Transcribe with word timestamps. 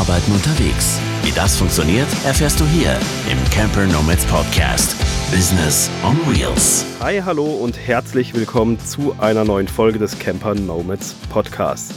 Arbeiten 0.00 0.32
unterwegs. 0.32 0.98
Wie 1.24 1.30
das 1.32 1.58
funktioniert, 1.58 2.06
erfährst 2.24 2.58
du 2.58 2.64
hier 2.64 2.98
im 3.30 3.38
Camper 3.50 3.86
Nomads 3.86 4.24
Podcast. 4.24 4.96
Business 5.30 5.90
on 6.02 6.16
Wheels. 6.26 6.86
Hi, 7.00 7.20
hallo 7.22 7.44
und 7.44 7.76
herzlich 7.76 8.32
willkommen 8.32 8.80
zu 8.80 9.14
einer 9.18 9.44
neuen 9.44 9.68
Folge 9.68 9.98
des 9.98 10.18
Camper 10.18 10.54
Nomads 10.54 11.14
Podcasts. 11.28 11.94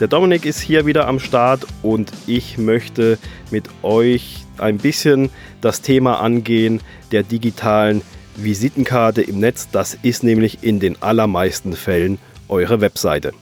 Der 0.00 0.06
Dominik 0.06 0.44
ist 0.44 0.60
hier 0.60 0.84
wieder 0.84 1.08
am 1.08 1.18
Start 1.18 1.66
und 1.82 2.12
ich 2.26 2.58
möchte 2.58 3.16
mit 3.50 3.70
euch 3.82 4.44
ein 4.58 4.76
bisschen 4.76 5.30
das 5.62 5.80
Thema 5.80 6.20
angehen 6.20 6.82
der 7.10 7.22
digitalen 7.22 8.02
Visitenkarte 8.36 9.22
im 9.22 9.40
Netz. 9.40 9.70
Das 9.72 9.96
ist 10.02 10.22
nämlich 10.22 10.62
in 10.62 10.78
den 10.78 11.00
allermeisten 11.00 11.74
Fällen 11.74 12.18
eure 12.48 12.82
Webseite. 12.82 13.32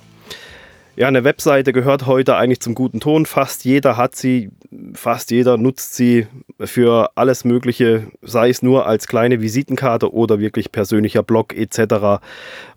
Ja, 0.96 1.08
eine 1.08 1.24
Webseite 1.24 1.72
gehört 1.72 2.06
heute 2.06 2.36
eigentlich 2.36 2.60
zum 2.60 2.76
guten 2.76 3.00
Ton. 3.00 3.26
Fast 3.26 3.64
jeder 3.64 3.96
hat 3.96 4.14
sie, 4.14 4.50
fast 4.94 5.32
jeder 5.32 5.56
nutzt 5.56 5.96
sie 5.96 6.28
für 6.60 7.10
alles 7.16 7.44
Mögliche, 7.44 8.06
sei 8.22 8.50
es 8.50 8.62
nur 8.62 8.86
als 8.86 9.08
kleine 9.08 9.40
Visitenkarte 9.40 10.14
oder 10.14 10.38
wirklich 10.38 10.70
persönlicher 10.70 11.24
Blog 11.24 11.52
etc., 11.52 12.22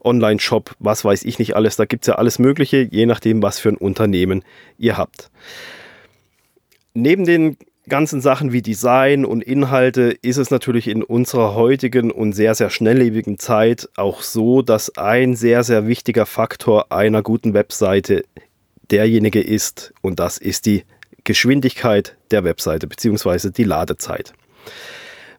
Online-Shop, 0.04 0.72
was 0.80 1.06
weiß 1.06 1.26
ich 1.26 1.38
nicht 1.38 1.56
alles. 1.56 1.76
Da 1.76 1.86
gibt 1.86 2.06
es 2.06 2.08
ja 2.08 2.16
alles 2.16 2.40
Mögliche, 2.40 2.88
je 2.90 3.06
nachdem, 3.06 3.44
was 3.44 3.60
für 3.60 3.70
ein 3.70 3.78
Unternehmen 3.78 4.44
ihr 4.80 4.98
habt. 4.98 5.30
Neben 6.96 7.24
den 7.24 7.56
ganzen 7.88 8.22
Sachen 8.22 8.52
wie 8.52 8.62
Design 8.62 9.26
und 9.26 9.42
Inhalte 9.44 10.18
ist 10.22 10.38
es 10.38 10.52
natürlich 10.52 10.88
in 10.88 11.04
unserer 11.04 11.56
heutigen 11.56 12.12
und 12.12 12.34
sehr, 12.34 12.56
sehr 12.56 12.70
schnelllebigen 12.70 13.40
Zeit 13.40 13.90
auch 13.96 14.22
so, 14.22 14.62
dass 14.62 14.98
ein 14.98 15.36
sehr, 15.36 15.64
sehr 15.64 15.88
wichtiger 15.88 16.26
Faktor 16.26 16.92
einer 16.92 17.22
guten 17.22 17.54
Webseite 17.54 18.24
derjenige 18.92 19.42
ist 19.42 19.94
und 20.02 20.20
das 20.20 20.38
ist 20.38 20.66
die 20.66 20.84
Geschwindigkeit 21.24 22.16
der 22.32 22.44
Webseite 22.44 22.88
bzw. 22.88 23.52
die 23.52 23.64
Ladezeit. 23.64 24.34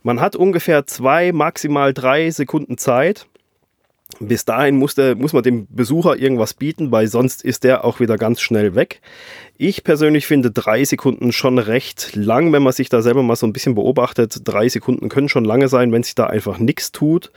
Man 0.03 0.21
hat 0.21 0.37
ungefähr 0.37 0.87
zwei, 0.87 1.33
maximal 1.33 1.93
drei 1.93 2.31
Sekunden 2.31 2.79
Zeit, 2.79 3.27
bis 4.21 4.45
dahin 4.45 4.77
muss, 4.77 4.95
der, 4.95 5.15
muss 5.17 5.33
man 5.33 5.43
dem 5.43 5.67
Besucher 5.71 6.17
irgendwas 6.17 6.55
bieten, 6.55 6.91
weil 6.91 7.07
sonst 7.07 7.45
ist 7.45 7.65
der 7.65 7.85
auch 7.85 8.01
wieder 8.01 8.17
ganz 8.17 8.41
schnell 8.41 8.75
weg. 8.75 9.01
Ich 9.57 9.85
persönlich 9.85 10.27
finde 10.27 10.51
drei 10.51 10.85
Sekunden 10.85 11.33
schon 11.33 11.59
recht 11.59 12.15
lang, 12.15 12.53
wenn 12.53 12.63
man 12.63 12.73
sich 12.73 12.89
da 12.89 13.03
selber 13.03 13.23
mal 13.23 13.37
so 13.37 13.47
ein 13.47 13.53
bisschen 13.53 13.75
beobachtet. 13.75 14.41
Drei 14.45 14.69
Sekunden 14.69 15.09
können 15.09 15.29
schon 15.29 15.45
lange 15.45 15.69
sein, 15.69 15.93
wenn 15.93 16.03
sich 16.03 16.15
da 16.15 16.27
einfach 16.27 16.59
nichts 16.59 16.93
tut. 16.93 17.31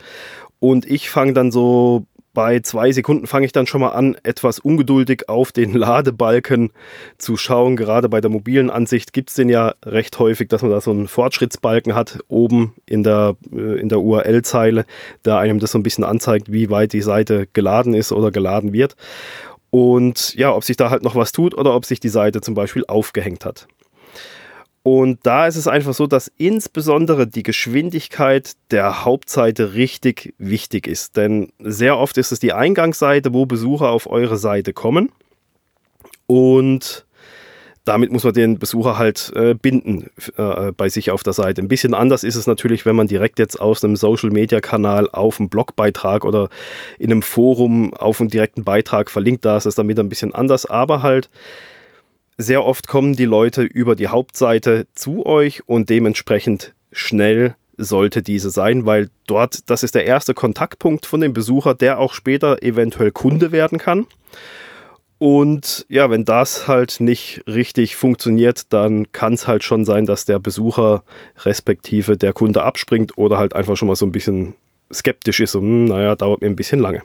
Und 0.58 0.88
ich 0.88 1.10
fange 1.10 1.32
dann 1.32 1.50
so 1.50 2.06
bei 2.34 2.60
zwei 2.60 2.92
Sekunden 2.92 3.26
fange 3.26 3.46
ich 3.46 3.52
dann 3.52 3.66
schon 3.66 3.80
mal 3.80 3.90
an, 3.90 4.16
etwas 4.22 4.58
ungeduldig 4.58 5.28
auf 5.28 5.52
den 5.52 5.72
Ladebalken 5.74 6.70
zu 7.18 7.36
schauen. 7.36 7.76
Gerade 7.76 8.08
bei 8.08 8.20
der 8.20 8.30
mobilen 8.30 8.70
Ansicht 8.70 9.12
gibt 9.12 9.30
es 9.30 9.36
den 9.36 9.48
ja 9.48 9.74
recht 9.84 10.18
häufig, 10.18 10.48
dass 10.48 10.62
man 10.62 10.70
da 10.70 10.80
so 10.80 10.90
einen 10.90 11.08
Fortschrittsbalken 11.08 11.94
hat, 11.94 12.20
oben 12.28 12.74
in 12.86 13.02
der, 13.02 13.36
äh, 13.52 13.80
in 13.80 13.88
der 13.88 14.00
URL-Zeile, 14.00 14.86
der 15.24 15.38
einem 15.38 15.58
das 15.58 15.72
so 15.72 15.78
ein 15.78 15.82
bisschen 15.82 16.04
anzeigt, 16.04 16.52
wie 16.52 16.70
weit 16.70 16.92
die 16.92 17.02
Seite 17.02 17.46
geladen 17.52 17.94
ist 17.94 18.12
oder 18.12 18.30
geladen 18.30 18.72
wird. 18.72 18.96
Und 19.70 20.34
ja, 20.34 20.54
ob 20.54 20.64
sich 20.64 20.76
da 20.76 20.90
halt 20.90 21.02
noch 21.02 21.16
was 21.16 21.32
tut 21.32 21.56
oder 21.56 21.74
ob 21.74 21.86
sich 21.86 21.98
die 21.98 22.10
Seite 22.10 22.42
zum 22.42 22.54
Beispiel 22.54 22.84
aufgehängt 22.86 23.46
hat. 23.46 23.68
Und 24.84 25.20
da 25.22 25.46
ist 25.46 25.56
es 25.56 25.68
einfach 25.68 25.94
so, 25.94 26.08
dass 26.08 26.32
insbesondere 26.38 27.26
die 27.28 27.44
Geschwindigkeit 27.44 28.52
der 28.72 29.04
Hauptseite 29.04 29.74
richtig 29.74 30.34
wichtig 30.38 30.88
ist. 30.88 31.16
Denn 31.16 31.52
sehr 31.60 31.98
oft 31.98 32.18
ist 32.18 32.32
es 32.32 32.40
die 32.40 32.52
Eingangsseite, 32.52 33.32
wo 33.32 33.46
Besucher 33.46 33.90
auf 33.90 34.08
eure 34.08 34.38
Seite 34.38 34.72
kommen. 34.72 35.12
Und 36.26 37.06
damit 37.84 38.12
muss 38.12 38.24
man 38.24 38.32
den 38.32 38.58
Besucher 38.58 38.96
halt 38.96 39.32
äh, 39.34 39.54
binden 39.54 40.08
äh, 40.36 40.72
bei 40.72 40.88
sich 40.88 41.10
auf 41.10 41.22
der 41.22 41.32
Seite. 41.32 41.62
Ein 41.62 41.68
bisschen 41.68 41.94
anders 41.94 42.22
ist 42.22 42.36
es 42.36 42.46
natürlich, 42.46 42.86
wenn 42.86 42.94
man 42.94 43.08
direkt 43.08 43.38
jetzt 43.38 43.60
aus 43.60 43.84
einem 43.84 43.96
Social-Media-Kanal 43.96 45.10
auf 45.10 45.40
einen 45.40 45.48
Blogbeitrag 45.48 46.24
oder 46.24 46.48
in 46.98 47.10
einem 47.10 47.22
Forum 47.22 47.92
auf 47.94 48.20
einen 48.20 48.30
direkten 48.30 48.62
Beitrag 48.62 49.10
verlinkt. 49.10 49.44
Da 49.44 49.56
ist 49.56 49.66
es 49.66 49.74
damit 49.74 49.98
ein 49.98 50.08
bisschen 50.08 50.32
anders, 50.32 50.66
aber 50.66 51.02
halt 51.02 51.28
sehr 52.42 52.64
oft 52.64 52.88
kommen 52.88 53.14
die 53.14 53.24
Leute 53.24 53.62
über 53.62 53.96
die 53.96 54.08
Hauptseite 54.08 54.86
zu 54.94 55.24
euch 55.26 55.66
und 55.68 55.90
dementsprechend 55.90 56.74
schnell 56.92 57.56
sollte 57.76 58.22
diese 58.22 58.50
sein, 58.50 58.86
weil 58.86 59.08
dort, 59.26 59.70
das 59.70 59.82
ist 59.82 59.94
der 59.94 60.04
erste 60.04 60.34
Kontaktpunkt 60.34 61.06
von 61.06 61.20
dem 61.20 61.32
Besucher, 61.32 61.74
der 61.74 61.98
auch 61.98 62.12
später 62.12 62.62
eventuell 62.62 63.10
Kunde 63.10 63.52
werden 63.52 63.78
kann. 63.78 64.06
Und 65.18 65.86
ja, 65.88 66.10
wenn 66.10 66.24
das 66.24 66.66
halt 66.66 66.98
nicht 66.98 67.44
richtig 67.46 67.94
funktioniert, 67.94 68.72
dann 68.72 69.12
kann 69.12 69.34
es 69.34 69.46
halt 69.46 69.62
schon 69.62 69.84
sein, 69.84 70.04
dass 70.04 70.24
der 70.24 70.40
Besucher 70.40 71.04
respektive 71.44 72.16
der 72.16 72.32
Kunde 72.32 72.64
abspringt 72.64 73.16
oder 73.16 73.38
halt 73.38 73.54
einfach 73.54 73.76
schon 73.76 73.86
mal 73.86 73.94
so 73.94 74.04
ein 74.04 74.12
bisschen 74.12 74.54
skeptisch 74.92 75.40
ist 75.40 75.54
und 75.54 75.62
hm, 75.62 75.84
naja, 75.84 76.16
dauert 76.16 76.40
mir 76.40 76.48
ein 76.48 76.56
bisschen 76.56 76.80
lange. 76.80 77.02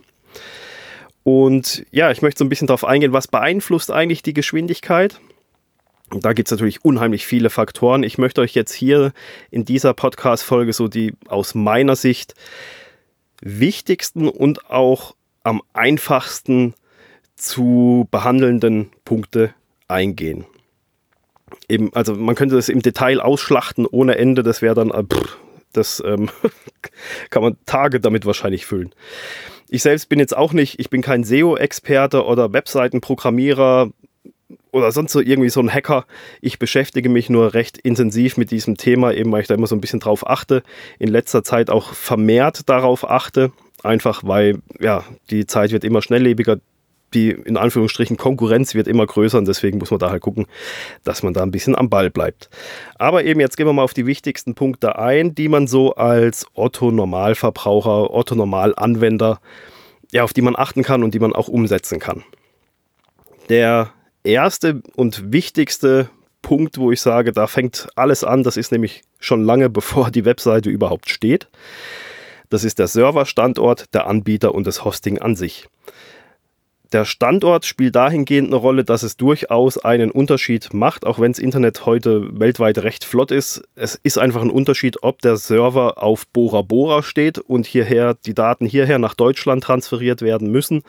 Und 1.27 1.85
ja, 1.91 2.09
ich 2.09 2.21
möchte 2.21 2.39
so 2.39 2.45
ein 2.45 2.49
bisschen 2.49 2.67
darauf 2.67 2.85
eingehen, 2.85 3.11
was 3.11 3.27
beeinflusst 3.27 3.91
eigentlich 3.91 4.21
die 4.23 4.31
Geschwindigkeit. 4.31 5.19
Und 6.09 6.23
da 6.23 6.31
gibt 6.31 6.47
es 6.47 6.51
natürlich 6.51 6.85
unheimlich 6.85 7.27
viele 7.27 7.49
Faktoren. 7.49 8.03
Ich 8.03 8.17
möchte 8.17 8.39
euch 8.39 8.53
jetzt 8.53 8.71
hier 8.71 9.11
in 9.51 9.65
dieser 9.65 9.93
Podcast-Folge 9.93 10.71
so 10.71 10.87
die 10.87 11.15
aus 11.27 11.53
meiner 11.53 11.97
Sicht 11.97 12.33
wichtigsten 13.41 14.29
und 14.29 14.69
auch 14.69 15.17
am 15.43 15.61
einfachsten 15.73 16.75
zu 17.35 18.07
behandelnden 18.09 18.91
Punkte 19.03 19.53
eingehen. 19.89 20.45
Eben, 21.67 21.93
also 21.93 22.15
man 22.15 22.35
könnte 22.35 22.55
das 22.55 22.69
im 22.69 22.81
Detail 22.81 23.19
ausschlachten 23.19 23.85
ohne 23.85 24.17
Ende, 24.17 24.43
das 24.43 24.61
wäre 24.61 24.75
dann, 24.75 24.91
äh, 24.91 25.03
pff, 25.03 25.37
das 25.73 26.01
ähm, 26.05 26.29
kann 27.31 27.41
man 27.41 27.57
Tage 27.65 27.99
damit 27.99 28.25
wahrscheinlich 28.25 28.65
füllen. 28.65 28.93
Ich 29.69 29.83
selbst 29.83 30.09
bin 30.09 30.19
jetzt 30.19 30.35
auch 30.35 30.53
nicht, 30.53 30.79
ich 30.79 30.89
bin 30.89 31.01
kein 31.01 31.23
SEO-Experte 31.23 32.25
oder 32.25 32.53
Webseitenprogrammierer 32.53 33.91
oder 34.71 34.91
sonst 34.91 35.11
so 35.11 35.19
irgendwie 35.19 35.49
so 35.49 35.59
ein 35.59 35.73
Hacker. 35.73 36.05
Ich 36.41 36.59
beschäftige 36.59 37.09
mich 37.09 37.29
nur 37.29 37.53
recht 37.53 37.77
intensiv 37.77 38.37
mit 38.37 38.51
diesem 38.51 38.77
Thema, 38.77 39.13
eben 39.13 39.31
weil 39.31 39.41
ich 39.41 39.47
da 39.47 39.55
immer 39.55 39.67
so 39.67 39.75
ein 39.75 39.81
bisschen 39.81 39.99
drauf 39.99 40.27
achte. 40.27 40.63
In 40.99 41.09
letzter 41.09 41.43
Zeit 41.43 41.69
auch 41.69 41.93
vermehrt 41.93 42.69
darauf 42.69 43.09
achte. 43.09 43.51
Einfach 43.83 44.23
weil, 44.23 44.59
ja, 44.79 45.03
die 45.29 45.45
Zeit 45.45 45.71
wird 45.71 45.83
immer 45.83 46.01
schnelllebiger. 46.01 46.59
Die 47.13 47.31
in 47.31 47.55
Anführungsstrichen 47.55 48.17
Konkurrenz 48.17 48.75
wird 48.75 48.87
immer 48.87 49.05
größer 49.05 49.37
und 49.37 49.47
deswegen 49.47 49.77
muss 49.77 49.91
man 49.91 49.99
da 49.99 50.09
halt 50.09 50.21
gucken, 50.21 50.45
dass 51.03 51.23
man 51.23 51.33
da 51.33 51.41
ein 51.41 51.51
bisschen 51.51 51.75
am 51.75 51.89
Ball 51.89 52.09
bleibt. 52.09 52.49
Aber 52.95 53.23
eben 53.23 53.39
jetzt 53.39 53.55
gehen 53.55 53.65
wir 53.65 53.73
mal 53.73 53.83
auf 53.83 53.93
die 53.93 54.05
wichtigsten 54.05 54.55
Punkte 54.55 54.99
ein, 54.99 55.33
die 55.33 55.47
man 55.47 55.67
so 55.67 55.95
als 55.95 56.45
Otto-Normalverbraucher, 56.53 58.13
Otto-Normal-Anwender, 58.13 59.39
ja, 60.11 60.23
auf 60.23 60.33
die 60.33 60.41
man 60.41 60.55
achten 60.55 60.83
kann 60.83 61.03
und 61.03 61.13
die 61.13 61.19
man 61.19 61.33
auch 61.33 61.47
umsetzen 61.47 61.99
kann. 61.99 62.23
Der 63.49 63.91
erste 64.23 64.81
und 64.95 65.31
wichtigste 65.31 66.09
Punkt, 66.41 66.77
wo 66.77 66.91
ich 66.91 67.01
sage, 67.01 67.31
da 67.31 67.47
fängt 67.47 67.87
alles 67.95 68.23
an, 68.23 68.43
das 68.43 68.57
ist 68.57 68.71
nämlich 68.71 69.03
schon 69.19 69.43
lange 69.43 69.69
bevor 69.77 70.11
die 70.11 70.25
Webseite 70.25 70.69
überhaupt 70.69 71.09
steht. 71.09 71.47
Das 72.49 72.63
ist 72.63 72.79
der 72.79 72.87
Serverstandort, 72.87 73.93
der 73.93 74.07
Anbieter 74.07 74.55
und 74.55 74.65
das 74.65 74.85
Hosting 74.85 75.19
an 75.19 75.35
sich. 75.35 75.67
Der 76.93 77.03
Standort 77.03 77.65
spielt 77.65 77.95
dahingehend 77.95 78.47
eine 78.47 78.55
Rolle, 78.55 78.85
dass 78.85 79.03
es 79.03 79.17
durchaus 79.17 79.77
einen 79.77 80.09
Unterschied 80.09 80.73
macht, 80.73 81.05
auch 81.05 81.19
wenn 81.19 81.33
das 81.33 81.39
Internet 81.39 81.85
heute 81.85 82.39
weltweit 82.39 82.77
recht 82.79 83.03
flott 83.03 83.31
ist. 83.31 83.61
Es 83.75 83.99
ist 84.03 84.17
einfach 84.17 84.41
ein 84.41 84.49
Unterschied, 84.49 85.03
ob 85.03 85.21
der 85.21 85.35
Server 85.35 86.01
auf 86.01 86.27
Bora 86.27 86.61
Bora 86.61 87.03
steht 87.03 87.39
und 87.39 87.65
hierher 87.65 88.15
die 88.25 88.33
Daten 88.33 88.65
hierher 88.65 88.99
nach 88.99 89.15
Deutschland 89.15 89.65
transferiert 89.65 90.21
werden 90.21 90.49
müssen 90.49 90.83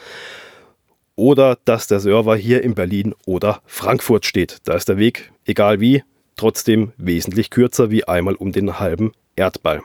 oder 1.17 1.59
dass 1.65 1.89
der 1.89 1.99
Server 1.99 2.37
hier 2.37 2.63
in 2.63 2.75
Berlin 2.75 3.13
oder 3.27 3.61
Frankfurt 3.67 4.25
steht. 4.25 4.59
Da 4.65 4.75
ist 4.75 4.89
der 4.89 4.99
Weg, 4.99 5.33
egal 5.47 5.81
wie, 5.81 6.05
trotzdem 6.37 6.93
wesentlich 6.97 7.51
kürzer 7.51 7.91
wie 7.91 8.05
einmal 8.05 8.37
um 8.37 8.53
den 8.53 8.79
halben 8.79 9.13
Erdball. 9.35 9.83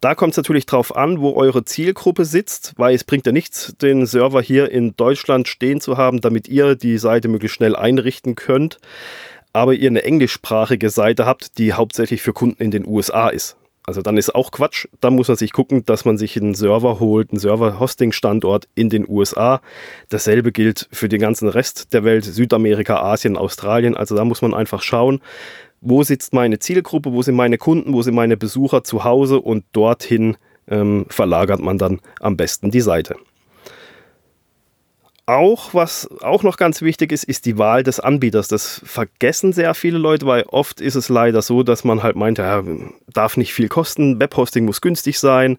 Da 0.00 0.14
kommt 0.14 0.32
es 0.32 0.36
natürlich 0.36 0.66
darauf 0.66 0.94
an, 0.94 1.20
wo 1.20 1.34
eure 1.34 1.64
Zielgruppe 1.64 2.24
sitzt, 2.24 2.74
weil 2.76 2.94
es 2.94 3.04
bringt 3.04 3.26
ja 3.26 3.32
nichts, 3.32 3.74
den 3.80 4.06
Server 4.06 4.42
hier 4.42 4.70
in 4.70 4.94
Deutschland 4.96 5.48
stehen 5.48 5.80
zu 5.80 5.96
haben, 5.96 6.20
damit 6.20 6.48
ihr 6.48 6.74
die 6.74 6.98
Seite 6.98 7.28
möglichst 7.28 7.56
schnell 7.56 7.74
einrichten 7.74 8.34
könnt, 8.34 8.78
aber 9.52 9.74
ihr 9.74 9.88
eine 9.88 10.04
englischsprachige 10.04 10.90
Seite 10.90 11.24
habt, 11.24 11.58
die 11.58 11.72
hauptsächlich 11.72 12.20
für 12.22 12.34
Kunden 12.34 12.62
in 12.62 12.70
den 12.70 12.86
USA 12.86 13.28
ist. 13.28 13.56
Also 13.86 14.02
dann 14.02 14.16
ist 14.16 14.34
auch 14.34 14.50
Quatsch. 14.50 14.88
Da 15.00 15.10
muss 15.10 15.28
man 15.28 15.36
sich 15.36 15.52
gucken, 15.52 15.84
dass 15.84 16.04
man 16.04 16.18
sich 16.18 16.36
einen 16.36 16.54
Server 16.54 16.98
holt, 16.98 17.30
einen 17.30 17.38
Server-Hosting-Standort 17.38 18.66
in 18.74 18.90
den 18.90 19.08
USA. 19.08 19.60
Dasselbe 20.08 20.50
gilt 20.50 20.88
für 20.90 21.08
den 21.08 21.20
ganzen 21.20 21.48
Rest 21.48 21.92
der 21.92 22.02
Welt, 22.02 22.24
Südamerika, 22.24 23.00
Asien, 23.00 23.36
Australien. 23.36 23.96
Also 23.96 24.16
da 24.16 24.24
muss 24.24 24.42
man 24.42 24.54
einfach 24.54 24.82
schauen, 24.82 25.20
wo 25.88 26.02
sitzt 26.02 26.32
meine 26.32 26.58
Zielgruppe, 26.58 27.12
wo 27.12 27.22
sind 27.22 27.36
meine 27.36 27.58
Kunden, 27.58 27.92
wo 27.92 28.02
sind 28.02 28.14
meine 28.14 28.36
Besucher 28.36 28.82
zu 28.82 29.04
Hause 29.04 29.40
und 29.40 29.64
dorthin 29.72 30.36
ähm, 30.68 31.06
verlagert 31.08 31.60
man 31.60 31.78
dann 31.78 32.00
am 32.20 32.36
besten 32.36 32.70
die 32.72 32.80
Seite. 32.80 33.16
auch, 35.26 35.74
was 35.74 36.08
auch 36.22 36.44
noch 36.44 36.56
ganz 36.56 36.82
wichtig 36.82 37.10
ist, 37.10 37.24
ist 37.24 37.46
die 37.46 37.58
Wahl 37.58 37.82
des 37.82 37.98
Anbieters. 37.98 38.46
Das 38.48 38.80
vergessen 38.84 39.52
sehr 39.52 39.74
viele 39.74 39.98
Leute, 39.98 40.26
weil 40.26 40.42
oft 40.44 40.80
ist 40.80 40.94
es 40.94 41.08
leider 41.08 41.42
so, 41.42 41.64
dass 41.64 41.82
man 41.82 42.02
halt 42.02 42.14
meint, 42.16 42.38
ja, 42.38 42.62
darf 43.12 43.36
nicht 43.36 43.52
viel 43.52 43.68
kosten, 43.68 44.20
Webhosting 44.20 44.64
muss 44.64 44.80
günstig 44.80 45.18
sein. 45.18 45.58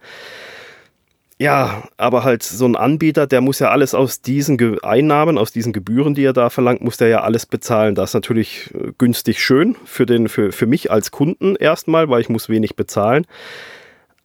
Ja, 1.40 1.84
aber 1.98 2.24
halt 2.24 2.42
so 2.42 2.66
ein 2.66 2.76
Anbieter, 2.76 3.28
der 3.28 3.42
muss 3.42 3.60
ja 3.60 3.70
alles 3.70 3.94
aus 3.94 4.22
diesen 4.22 4.58
Ge 4.58 4.80
Einnahmen, 4.82 5.38
aus 5.38 5.52
diesen 5.52 5.72
Gebühren, 5.72 6.16
die 6.16 6.24
er 6.24 6.34
da 6.34 6.50
verlangt, 6.50 6.82
muss 6.82 6.98
der 6.98 7.10
ja 7.10 7.22
alles 7.22 7.46
bezahlen. 7.46 7.94
Das 7.94 8.10
ist 8.10 8.14
natürlich 8.16 8.74
äh, 8.74 8.92
günstig 8.98 9.40
schön 9.40 9.76
für, 9.86 10.08
den, 10.08 10.30
für, 10.30 10.52
für 10.52 10.66
mich 10.66 10.90
als 10.90 11.12
Kunden 11.12 11.56
erstmal, 11.56 12.10
weil 12.10 12.22
ich 12.22 12.30
muss 12.30 12.50
wenig 12.50 12.76
bezahlen. 12.76 13.28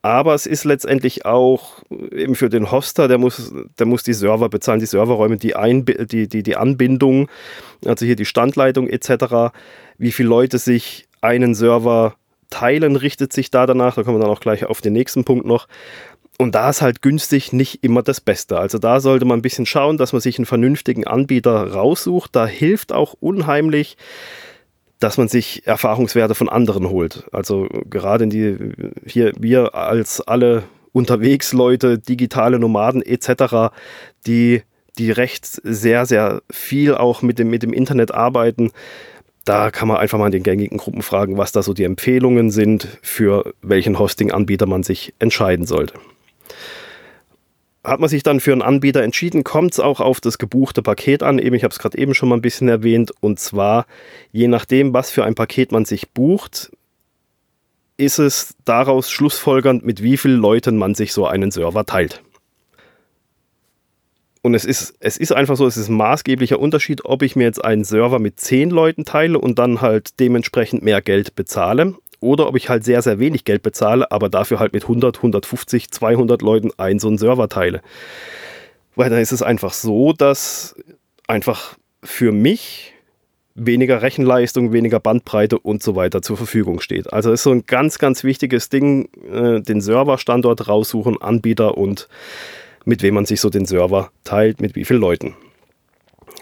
Aber 0.01 0.35
es 0.35 0.47
ist 0.47 0.65
letztendlich 0.65 1.27
auch 1.27 1.83
äh, 1.91 2.23
eben 2.23 2.35
für 2.35 2.49
den 2.49 2.71
Hoster, 2.71 3.09
der 3.09 3.19
muss, 3.19 3.53
der 3.79 3.87
muss 3.87 4.03
die 4.03 4.15
Server 4.15 4.49
bezahlen, 4.49 4.81
die 4.81 4.87
Serverräume, 4.87 5.37
die, 5.37 5.55
Einb 5.55 5.91
die, 6.09 6.29
die, 6.29 6.43
die 6.43 6.57
Anbindung, 6.57 7.29
also 7.85 8.07
hier 8.07 8.17
die 8.17 8.25
Standleitung 8.25 8.89
etc. 8.89 9.53
Wie 9.99 10.13
viele 10.13 10.31
Leute 10.31 10.57
sich 10.57 11.07
einen 11.21 11.55
Server 11.55 12.15
teilen, 12.53 12.97
richtet 12.97 13.33
sich 13.33 13.51
da 13.51 13.67
danach. 13.67 13.97
Da 13.97 14.03
kommen 14.03 14.19
wir 14.19 14.23
dann 14.23 14.31
auch 14.31 14.41
gleich 14.41 14.65
auf 14.65 14.81
den 14.81 14.93
nächsten 14.93 15.25
Punkt 15.25 15.47
noch. 15.47 15.67
Und 16.43 16.57
da 16.57 16.71
ist 16.71 16.83
halt 16.83 17.03
günstig 17.03 17.53
nicht 17.53 17.85
immer 17.85 18.03
das 18.03 18.21
Beste. 18.21 18.59
Also 18.59 18.79
da 18.79 18.99
sollte 18.99 19.25
man 19.25 19.39
ein 19.39 19.43
bisschen 19.43 19.65
schauen, 19.65 19.97
dass 19.97 20.13
man 20.13 20.21
sich 20.21 20.39
einen 20.39 20.47
vernünftigen 20.47 21.07
Anbieter 21.07 21.73
raussucht. 21.73 22.35
Da 22.35 22.47
hilft 22.47 22.93
auch 22.93 23.15
unheimlich, 23.21 23.97
dass 24.99 25.19
man 25.19 25.29
sich 25.29 25.67
Erfahrungswerte 25.67 26.35
von 26.35 26.49
anderen 26.49 26.89
holt. 26.89 27.27
Also 27.31 27.69
gerade 27.89 28.25
in 28.25 28.31
die, 28.31 28.57
hier 29.07 29.33
wir 29.39 29.77
als 29.77 30.21
alle 30.21 30.65
unterwegs 30.91 31.53
Leute, 31.53 32.01
digitale 32.01 32.59
Nomaden 32.59 33.03
etc., 33.03 33.73
die, 34.27 34.63
die 34.99 35.13
recht 35.13 35.47
sehr, 35.47 36.07
sehr 36.07 36.43
viel 36.51 36.97
auch 36.97 37.23
mit 37.23 37.39
dem, 37.39 37.51
mit 37.51 37.63
dem 37.63 37.73
Internet 37.73 38.13
arbeiten. 38.13 38.73
Da 39.45 39.71
kann 39.71 39.87
man 39.87 39.99
einfach 39.99 40.19
mal 40.19 40.27
in 40.27 40.33
den 40.33 40.43
gängigen 40.43 40.79
Gruppen 40.79 41.03
fragen, 41.03 41.39
was 41.39 41.53
da 41.53 41.63
so 41.63 41.73
die 41.73 41.85
Empfehlungen 41.85 42.51
sind, 42.51 42.89
für 43.01 43.55
welchen 43.63 43.99
Hosting-Anbieter 43.99 44.67
man 44.67 44.83
sich 44.83 45.15
entscheiden 45.21 45.67
sollte 45.67 45.95
hat 47.85 47.99
man 47.99 48.09
sich 48.09 48.23
dann 48.23 48.41
für 48.41 48.53
einen 48.53 48.63
Anbieter 48.63 49.03
entschieden, 49.03 49.43
kommt 49.43 49.73
es 49.73 49.81
auch 49.81 50.01
auf 50.01 50.21
das 50.21 50.39
gebuchte 50.39 50.83
Paket 50.83 51.23
an. 51.23 51.39
Eben, 51.39 51.57
ich 51.57 51.65
habe 51.65 51.73
es 51.73 51.79
gerade 51.79 51.99
eben 51.99 52.15
schon 52.15 52.29
mal 52.29 52.37
ein 52.37 52.43
bisschen 52.43 52.69
erwähnt. 52.69 53.13
Und 53.21 53.41
zwar, 53.41 53.87
je 54.31 54.49
nachdem, 54.49 54.95
was 54.95 55.11
für 55.11 55.25
ein 55.25 55.35
Paket 55.35 55.73
man 55.73 55.85
sich 55.85 56.11
bucht, 56.11 56.71
ist 57.97 58.19
es 58.19 58.55
daraus 58.65 59.11
schlussfolgernd, 59.11 59.85
mit 59.85 60.03
wie 60.03 60.17
vielen 60.17 60.41
Leuten 60.41 60.77
man 60.77 60.95
sich 60.95 61.13
so 61.13 61.27
einen 61.27 61.51
Server 61.51 61.85
teilt. 61.85 62.23
Und 64.43 64.55
es 64.55 64.65
ist, 64.65 64.95
es 64.99 65.17
ist 65.17 65.33
einfach 65.33 65.57
so, 65.57 65.67
es 65.67 65.77
ist 65.77 65.89
ein 65.89 65.97
maßgeblicher 65.97 66.59
Unterschied, 66.59 67.05
ob 67.05 67.23
ich 67.23 67.37
mir 67.37 67.45
jetzt 67.45 67.65
einen 67.65 67.85
Server 67.85 68.19
mit 68.19 68.41
10 68.41 68.71
Leuten 68.71 69.05
teile 69.05 69.39
und 69.39 69.59
dann 69.59 69.81
halt 69.81 70.19
dementsprechend 70.19 70.83
mehr 70.83 71.01
Geld 71.01 71.37
bezahle 71.37 71.95
oder 72.23 72.49
ob 72.49 72.57
ich 72.57 72.69
halt 72.69 72.85
sehr, 72.85 73.03
sehr 73.03 73.19
wenig 73.19 73.45
Geld 73.45 73.63
bezahle, 73.63 74.11
aber 74.11 74.29
dafür 74.29 74.61
halt 74.61 74.73
mit 74.73 74.85
100, 74.85 75.19
150, 75.19 75.91
200 75.91 76.43
Leuten 76.43 76.71
einen 76.79 76.99
so 76.99 77.09
einen 77.09 77.19
Server 77.19 77.49
teile. 77.49 77.83
Weil 78.95 79.11
dann 79.11 79.21
ist 79.21 79.33
es 79.33 79.43
einfach 79.43 79.73
so, 79.73 80.13
dass 80.13 80.77
einfach 81.27 81.77
für 82.05 82.33
mich 82.33 82.93
weniger 83.55 84.03
Rechenleistung, 84.03 84.73
weniger 84.73 85.01
Bandbreite 85.01 85.59
und 85.59 85.83
so 85.83 85.95
weiter 85.95 86.23
zur 86.23 86.37
Verfügung 86.37 86.81
steht. 86.81 87.13
Also 87.13 87.33
ist 87.33 87.43
so 87.43 87.51
ein 87.51 87.67
ganz, 87.67 87.99
ganz 87.99 88.25
wichtiges 88.25 88.69
Ding, 88.69 89.09
äh, 89.31 89.61
den 89.61 89.81
Serverstandort 89.81 90.69
raussuchen, 90.69 91.21
Anbieter 91.21 91.77
und 91.77 92.09
mit 92.85 93.03
wem 93.03 93.15
man 93.15 93.27
sich 93.27 93.41
so 93.41 93.51
den 93.51 93.67
Server 93.67 94.11
teilt, 94.25 94.61
mit 94.61 94.75
wie 94.75 94.85
vielen 94.85 95.01
Leuten. 95.01 95.37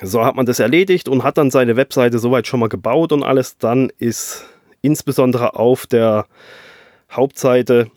So 0.03 0.25
hat 0.25 0.37
man 0.37 0.47
das 0.47 0.61
erledigt 0.61 1.09
und 1.09 1.25
hat 1.25 1.37
dann 1.37 1.51
seine 1.51 1.77
Webseite 1.77 2.19
soweit 2.19 2.47
schon 2.47 2.61
mal 2.61 2.69
gebaut 2.69 3.13
und 3.13 3.23
alles. 3.23 3.59
Dann 3.59 3.91
ist 3.99 4.47
insbesondere 4.83 5.57
auf 5.57 5.87
der 5.87 6.27
Hauptseite 7.11 7.91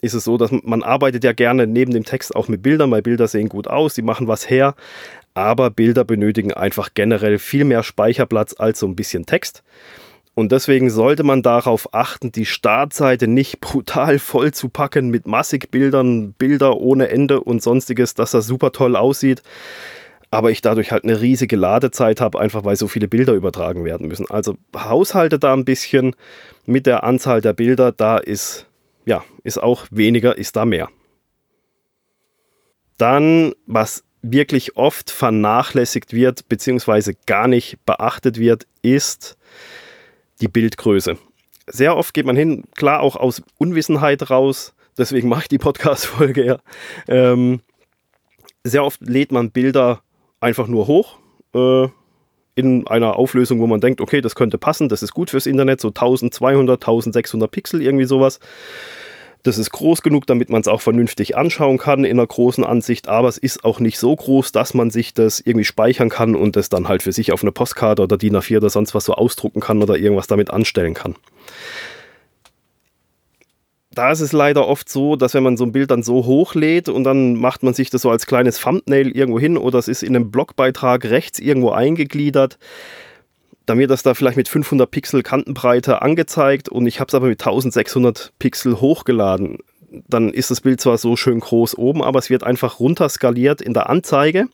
ist 0.00 0.14
es 0.14 0.24
so, 0.24 0.36
dass 0.36 0.50
man 0.50 0.82
arbeitet 0.82 1.24
ja 1.24 1.32
gerne 1.32 1.66
neben 1.66 1.92
dem 1.92 2.04
Text 2.04 2.34
auch 2.34 2.48
mit 2.48 2.62
Bildern, 2.62 2.90
weil 2.90 3.02
Bilder 3.02 3.28
sehen 3.28 3.48
gut 3.48 3.68
aus, 3.68 3.94
die 3.94 4.02
machen 4.02 4.26
was 4.26 4.50
her, 4.50 4.74
aber 5.34 5.70
Bilder 5.70 6.04
benötigen 6.04 6.52
einfach 6.52 6.90
generell 6.94 7.38
viel 7.38 7.64
mehr 7.64 7.82
Speicherplatz 7.82 8.54
als 8.58 8.80
so 8.80 8.86
ein 8.86 8.96
bisschen 8.96 9.26
Text. 9.26 9.62
Und 10.34 10.50
deswegen 10.50 10.88
sollte 10.88 11.24
man 11.24 11.42
darauf 11.42 11.94
achten, 11.94 12.32
die 12.32 12.46
Startseite 12.46 13.28
nicht 13.28 13.60
brutal 13.60 14.18
voll 14.18 14.52
zu 14.52 14.68
packen 14.68 15.08
mit 15.08 15.26
massig 15.26 15.70
Bildern, 15.70 16.32
Bilder 16.32 16.78
ohne 16.78 17.08
Ende 17.08 17.40
und 17.40 17.62
sonstiges, 17.62 18.14
dass 18.14 18.32
das 18.32 18.46
super 18.46 18.72
toll 18.72 18.96
aussieht 18.96 19.42
aber 20.32 20.50
ich 20.50 20.62
dadurch 20.62 20.90
halt 20.90 21.04
eine 21.04 21.20
riesige 21.20 21.56
Ladezeit 21.56 22.20
habe, 22.20 22.40
einfach 22.40 22.64
weil 22.64 22.74
so 22.74 22.88
viele 22.88 23.06
Bilder 23.06 23.34
übertragen 23.34 23.84
werden 23.84 24.08
müssen. 24.08 24.28
Also 24.30 24.56
haushalte 24.74 25.38
da 25.38 25.52
ein 25.52 25.66
bisschen 25.66 26.16
mit 26.64 26.86
der 26.86 27.04
Anzahl 27.04 27.42
der 27.42 27.52
Bilder, 27.52 27.92
da 27.92 28.16
ist 28.16 28.66
ja, 29.04 29.22
ist 29.44 29.62
auch 29.62 29.86
weniger, 29.90 30.38
ist 30.38 30.56
da 30.56 30.64
mehr. 30.64 30.88
Dann, 32.96 33.52
was 33.66 34.04
wirklich 34.22 34.76
oft 34.76 35.10
vernachlässigt 35.10 36.14
wird, 36.14 36.48
beziehungsweise 36.48 37.14
gar 37.26 37.46
nicht 37.46 37.84
beachtet 37.84 38.38
wird, 38.38 38.66
ist 38.80 39.36
die 40.40 40.48
Bildgröße. 40.48 41.18
Sehr 41.66 41.96
oft 41.96 42.14
geht 42.14 42.24
man 42.24 42.36
hin, 42.36 42.64
klar 42.74 43.00
auch 43.00 43.16
aus 43.16 43.42
Unwissenheit 43.58 44.30
raus, 44.30 44.72
deswegen 44.96 45.28
mache 45.28 45.42
ich 45.42 45.48
die 45.48 45.58
Podcast-Folge 45.58 46.44
ja. 46.46 46.58
Ähm, 47.06 47.60
sehr 48.64 48.84
oft 48.84 49.00
lädt 49.02 49.30
man 49.32 49.50
Bilder 49.50 50.02
einfach 50.42 50.66
nur 50.66 50.86
hoch 50.86 51.18
äh, 51.54 51.88
in 52.54 52.86
einer 52.86 53.16
Auflösung, 53.16 53.60
wo 53.60 53.66
man 53.66 53.80
denkt, 53.80 54.00
okay, 54.00 54.20
das 54.20 54.34
könnte 54.34 54.58
passen, 54.58 54.88
das 54.88 55.02
ist 55.02 55.14
gut 55.14 55.30
fürs 55.30 55.46
Internet, 55.46 55.80
so 55.80 55.88
1200, 55.88 56.82
1600 56.82 57.50
Pixel, 57.50 57.80
irgendwie 57.82 58.04
sowas. 58.04 58.40
Das 59.44 59.58
ist 59.58 59.70
groß 59.70 60.02
genug, 60.02 60.26
damit 60.26 60.50
man 60.50 60.60
es 60.60 60.68
auch 60.68 60.80
vernünftig 60.80 61.36
anschauen 61.36 61.76
kann 61.76 62.04
in 62.04 62.18
einer 62.18 62.26
großen 62.26 62.62
Ansicht, 62.62 63.08
aber 63.08 63.26
es 63.28 63.38
ist 63.38 63.64
auch 63.64 63.80
nicht 63.80 63.98
so 63.98 64.14
groß, 64.14 64.52
dass 64.52 64.72
man 64.72 64.90
sich 64.90 65.14
das 65.14 65.40
irgendwie 65.40 65.64
speichern 65.64 66.10
kann 66.10 66.36
und 66.36 66.54
das 66.54 66.68
dann 66.68 66.86
halt 66.86 67.02
für 67.02 67.10
sich 67.10 67.32
auf 67.32 67.42
eine 67.42 67.50
Postkarte 67.50 68.02
oder 68.02 68.18
DIN 68.18 68.36
A4 68.36 68.58
oder 68.58 68.70
sonst 68.70 68.94
was 68.94 69.04
so 69.04 69.14
ausdrucken 69.14 69.60
kann 69.60 69.82
oder 69.82 69.96
irgendwas 69.96 70.28
damit 70.28 70.50
anstellen 70.50 70.94
kann 70.94 71.16
da 73.94 74.10
ist 74.10 74.20
es 74.20 74.32
leider 74.32 74.66
oft 74.66 74.88
so, 74.88 75.16
dass 75.16 75.34
wenn 75.34 75.42
man 75.42 75.56
so 75.56 75.64
ein 75.64 75.72
Bild 75.72 75.90
dann 75.90 76.02
so 76.02 76.24
hochlädt 76.24 76.88
und 76.88 77.04
dann 77.04 77.34
macht 77.36 77.62
man 77.62 77.74
sich 77.74 77.90
das 77.90 78.02
so 78.02 78.10
als 78.10 78.26
kleines 78.26 78.58
Thumbnail 78.58 79.10
irgendwo 79.10 79.38
hin 79.38 79.58
oder 79.58 79.78
es 79.78 79.88
ist 79.88 80.02
in 80.02 80.16
einem 80.16 80.30
Blogbeitrag 80.30 81.04
rechts 81.04 81.38
irgendwo 81.38 81.70
eingegliedert, 81.70 82.58
dann 83.66 83.78
wird 83.78 83.90
das 83.90 84.02
da 84.02 84.14
vielleicht 84.14 84.36
mit 84.36 84.48
500 84.48 84.90
Pixel 84.90 85.22
Kantenbreite 85.22 86.02
angezeigt 86.02 86.68
und 86.68 86.86
ich 86.86 87.00
habe 87.00 87.08
es 87.08 87.14
aber 87.14 87.28
mit 87.28 87.40
1600 87.40 88.32
Pixel 88.38 88.80
hochgeladen. 88.80 89.58
Dann 90.08 90.30
ist 90.30 90.50
das 90.50 90.62
Bild 90.62 90.80
zwar 90.80 90.96
so 90.96 91.16
schön 91.16 91.40
groß 91.40 91.76
oben, 91.76 92.02
aber 92.02 92.18
es 92.18 92.30
wird 92.30 92.44
einfach 92.44 92.80
runterskaliert 92.80 93.60
in 93.60 93.74
der 93.74 93.90
Anzeige. 93.90 94.46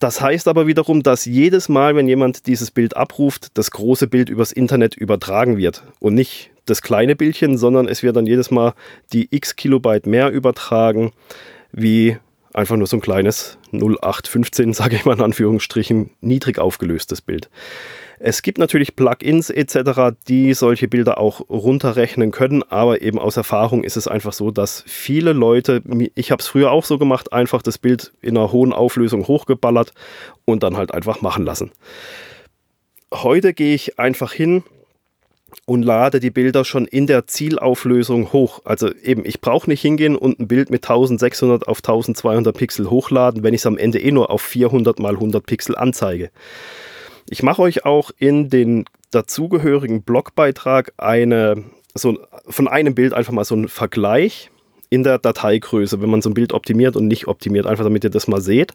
Das 0.00 0.20
heißt 0.20 0.48
aber 0.48 0.66
wiederum, 0.66 1.02
dass 1.02 1.24
jedes 1.24 1.68
Mal, 1.68 1.96
wenn 1.96 2.06
jemand 2.08 2.46
dieses 2.46 2.70
Bild 2.70 2.96
abruft, 2.96 3.48
das 3.54 3.70
große 3.70 4.06
Bild 4.06 4.28
übers 4.28 4.52
Internet 4.52 4.96
übertragen 4.96 5.56
wird 5.56 5.82
und 5.98 6.14
nicht 6.14 6.50
das 6.70 6.82
kleine 6.82 7.16
Bildchen, 7.16 7.58
sondern 7.58 7.88
es 7.88 8.02
wird 8.02 8.16
dann 8.16 8.26
jedes 8.26 8.50
Mal 8.50 8.74
die 9.12 9.28
x 9.30 9.56
Kilobyte 9.56 10.06
mehr 10.06 10.30
übertragen, 10.30 11.12
wie 11.72 12.16
einfach 12.52 12.76
nur 12.76 12.86
so 12.86 12.96
ein 12.96 13.00
kleines 13.00 13.58
0815, 13.72 14.72
sage 14.74 14.96
ich 14.96 15.04
mal 15.04 15.16
in 15.16 15.22
Anführungsstrichen, 15.22 16.10
niedrig 16.20 16.58
aufgelöstes 16.58 17.22
Bild. 17.22 17.48
Es 18.20 18.42
gibt 18.42 18.58
natürlich 18.58 18.96
Plugins 18.96 19.48
etc., 19.48 20.16
die 20.26 20.52
solche 20.52 20.88
Bilder 20.88 21.18
auch 21.18 21.48
runterrechnen 21.48 22.32
können, 22.32 22.64
aber 22.64 23.00
eben 23.00 23.18
aus 23.18 23.36
Erfahrung 23.36 23.84
ist 23.84 23.96
es 23.96 24.08
einfach 24.08 24.32
so, 24.32 24.50
dass 24.50 24.82
viele 24.86 25.32
Leute, 25.32 25.82
ich 26.16 26.32
habe 26.32 26.40
es 26.40 26.48
früher 26.48 26.72
auch 26.72 26.84
so 26.84 26.98
gemacht, 26.98 27.32
einfach 27.32 27.62
das 27.62 27.78
Bild 27.78 28.12
in 28.20 28.36
einer 28.36 28.50
hohen 28.50 28.72
Auflösung 28.72 29.28
hochgeballert 29.28 29.92
und 30.44 30.64
dann 30.64 30.76
halt 30.76 30.92
einfach 30.92 31.20
machen 31.20 31.44
lassen. 31.44 31.70
Heute 33.14 33.54
gehe 33.54 33.74
ich 33.74 34.00
einfach 34.00 34.32
hin, 34.32 34.64
und 35.66 35.82
lade 35.82 36.20
die 36.20 36.30
Bilder 36.30 36.64
schon 36.64 36.86
in 36.86 37.06
der 37.06 37.26
Zielauflösung 37.26 38.32
hoch. 38.32 38.60
Also 38.64 38.90
eben, 39.02 39.24
ich 39.24 39.40
brauche 39.40 39.68
nicht 39.68 39.82
hingehen 39.82 40.16
und 40.16 40.38
ein 40.40 40.48
Bild 40.48 40.70
mit 40.70 40.84
1600 40.84 41.66
auf 41.68 41.78
1200 41.78 42.56
Pixel 42.56 42.90
hochladen, 42.90 43.42
wenn 43.42 43.54
ich 43.54 43.60
es 43.60 43.66
am 43.66 43.78
Ende 43.78 44.00
eh 44.00 44.10
nur 44.10 44.30
auf 44.30 44.42
400 44.42 44.98
mal 44.98 45.14
100 45.14 45.44
Pixel 45.44 45.76
anzeige. 45.76 46.30
Ich 47.30 47.42
mache 47.42 47.62
euch 47.62 47.84
auch 47.84 48.10
in 48.16 48.48
den 48.48 48.84
dazugehörigen 49.10 50.02
Blogbeitrag 50.02 50.92
eine, 50.96 51.64
so 51.94 52.18
von 52.48 52.68
einem 52.68 52.94
Bild 52.94 53.12
einfach 53.12 53.32
mal 53.32 53.44
so 53.44 53.54
einen 53.54 53.68
Vergleich 53.68 54.50
in 54.90 55.02
der 55.02 55.18
Dateigröße, 55.18 56.00
wenn 56.00 56.10
man 56.10 56.22
so 56.22 56.30
ein 56.30 56.34
Bild 56.34 56.52
optimiert 56.52 56.96
und 56.96 57.08
nicht 57.08 57.26
optimiert, 57.26 57.66
einfach 57.66 57.84
damit 57.84 58.04
ihr 58.04 58.10
das 58.10 58.28
mal 58.28 58.40
seht. 58.40 58.72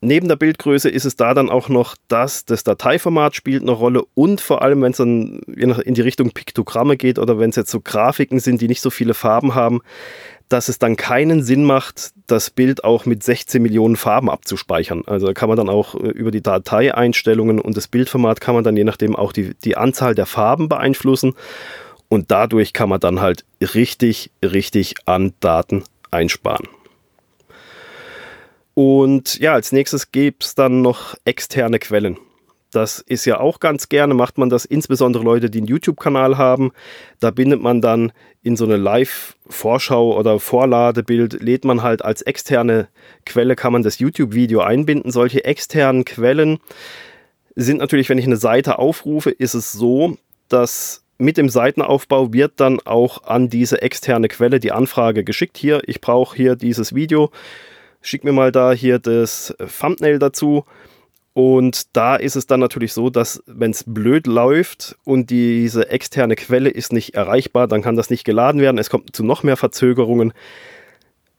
Neben 0.00 0.28
der 0.28 0.36
Bildgröße 0.36 0.88
ist 0.88 1.04
es 1.04 1.16
da 1.16 1.34
dann 1.34 1.50
auch 1.50 1.68
noch, 1.68 1.96
dass 2.06 2.44
das 2.44 2.62
Dateiformat 2.62 3.34
spielt 3.34 3.62
eine 3.62 3.72
Rolle 3.72 4.02
und 4.14 4.40
vor 4.40 4.62
allem, 4.62 4.80
wenn 4.82 4.92
es 4.92 4.98
dann 4.98 5.40
in 5.48 5.94
die 5.94 6.00
Richtung 6.00 6.30
Piktogramme 6.30 6.96
geht 6.96 7.18
oder 7.18 7.40
wenn 7.40 7.50
es 7.50 7.56
jetzt 7.56 7.72
so 7.72 7.80
Grafiken 7.80 8.38
sind, 8.38 8.60
die 8.60 8.68
nicht 8.68 8.80
so 8.80 8.90
viele 8.90 9.14
Farben 9.14 9.56
haben, 9.56 9.80
dass 10.48 10.68
es 10.68 10.78
dann 10.78 10.96
keinen 10.96 11.42
Sinn 11.42 11.64
macht, 11.64 12.12
das 12.28 12.50
Bild 12.50 12.84
auch 12.84 13.06
mit 13.06 13.24
16 13.24 13.60
Millionen 13.60 13.96
Farben 13.96 14.30
abzuspeichern. 14.30 15.02
Also 15.06 15.32
kann 15.34 15.48
man 15.48 15.58
dann 15.58 15.68
auch 15.68 15.94
äh, 15.96 16.08
über 16.08 16.30
die 16.30 16.42
Dateieinstellungen 16.42 17.60
und 17.60 17.76
das 17.76 17.88
Bildformat 17.88 18.40
kann 18.40 18.54
man 18.54 18.64
dann 18.64 18.76
je 18.76 18.84
nachdem 18.84 19.16
auch 19.16 19.32
die, 19.32 19.54
die 19.64 19.76
Anzahl 19.76 20.14
der 20.14 20.26
Farben 20.26 20.68
beeinflussen. 20.68 21.34
Und 22.08 22.30
dadurch 22.30 22.72
kann 22.72 22.88
man 22.88 23.00
dann 23.00 23.20
halt 23.20 23.44
richtig, 23.60 24.30
richtig 24.42 24.94
an 25.04 25.34
Daten 25.40 25.84
einsparen. 26.10 26.68
Und 28.78 29.40
ja, 29.40 29.54
als 29.54 29.72
nächstes 29.72 30.12
gibt 30.12 30.44
es 30.44 30.54
dann 30.54 30.82
noch 30.82 31.16
externe 31.24 31.80
Quellen. 31.80 32.16
Das 32.70 33.00
ist 33.00 33.24
ja 33.24 33.40
auch 33.40 33.58
ganz 33.58 33.88
gerne, 33.88 34.14
macht 34.14 34.38
man 34.38 34.50
das 34.50 34.64
insbesondere 34.64 35.24
Leute, 35.24 35.50
die 35.50 35.58
einen 35.58 35.66
YouTube-Kanal 35.66 36.38
haben. 36.38 36.70
Da 37.18 37.32
bindet 37.32 37.60
man 37.60 37.80
dann 37.80 38.12
in 38.44 38.54
so 38.54 38.64
eine 38.64 38.76
Live-Vorschau 38.76 40.16
oder 40.16 40.38
Vorladebild, 40.38 41.42
lädt 41.42 41.64
man 41.64 41.82
halt 41.82 42.04
als 42.04 42.22
externe 42.22 42.86
Quelle, 43.26 43.56
kann 43.56 43.72
man 43.72 43.82
das 43.82 43.98
YouTube-Video 43.98 44.60
einbinden. 44.60 45.10
Solche 45.10 45.44
externen 45.44 46.04
Quellen 46.04 46.60
sind 47.56 47.78
natürlich, 47.78 48.08
wenn 48.08 48.18
ich 48.18 48.26
eine 48.26 48.36
Seite 48.36 48.78
aufrufe, 48.78 49.30
ist 49.30 49.54
es 49.54 49.72
so, 49.72 50.16
dass 50.48 51.02
mit 51.18 51.36
dem 51.36 51.48
Seitenaufbau 51.48 52.32
wird 52.32 52.52
dann 52.60 52.78
auch 52.78 53.24
an 53.24 53.48
diese 53.50 53.82
externe 53.82 54.28
Quelle 54.28 54.60
die 54.60 54.70
Anfrage 54.70 55.24
geschickt. 55.24 55.58
Hier, 55.58 55.82
ich 55.84 56.00
brauche 56.00 56.36
hier 56.36 56.54
dieses 56.54 56.94
Video. 56.94 57.32
Schick 58.00 58.24
mir 58.24 58.32
mal 58.32 58.52
da 58.52 58.72
hier 58.72 58.98
das 58.98 59.54
Thumbnail 59.80 60.18
dazu. 60.18 60.64
Und 61.38 61.96
da 61.96 62.16
ist 62.16 62.34
es 62.34 62.48
dann 62.48 62.58
natürlich 62.58 62.92
so, 62.92 63.10
dass 63.10 63.44
wenn 63.46 63.70
es 63.70 63.84
blöd 63.86 64.26
läuft 64.26 64.96
und 65.04 65.30
diese 65.30 65.88
externe 65.88 66.34
Quelle 66.34 66.68
ist 66.68 66.92
nicht 66.92 67.14
erreichbar, 67.14 67.68
dann 67.68 67.80
kann 67.80 67.94
das 67.94 68.10
nicht 68.10 68.24
geladen 68.24 68.60
werden. 68.60 68.76
Es 68.78 68.90
kommt 68.90 69.14
zu 69.14 69.22
noch 69.22 69.44
mehr 69.44 69.56
Verzögerungen. 69.56 70.32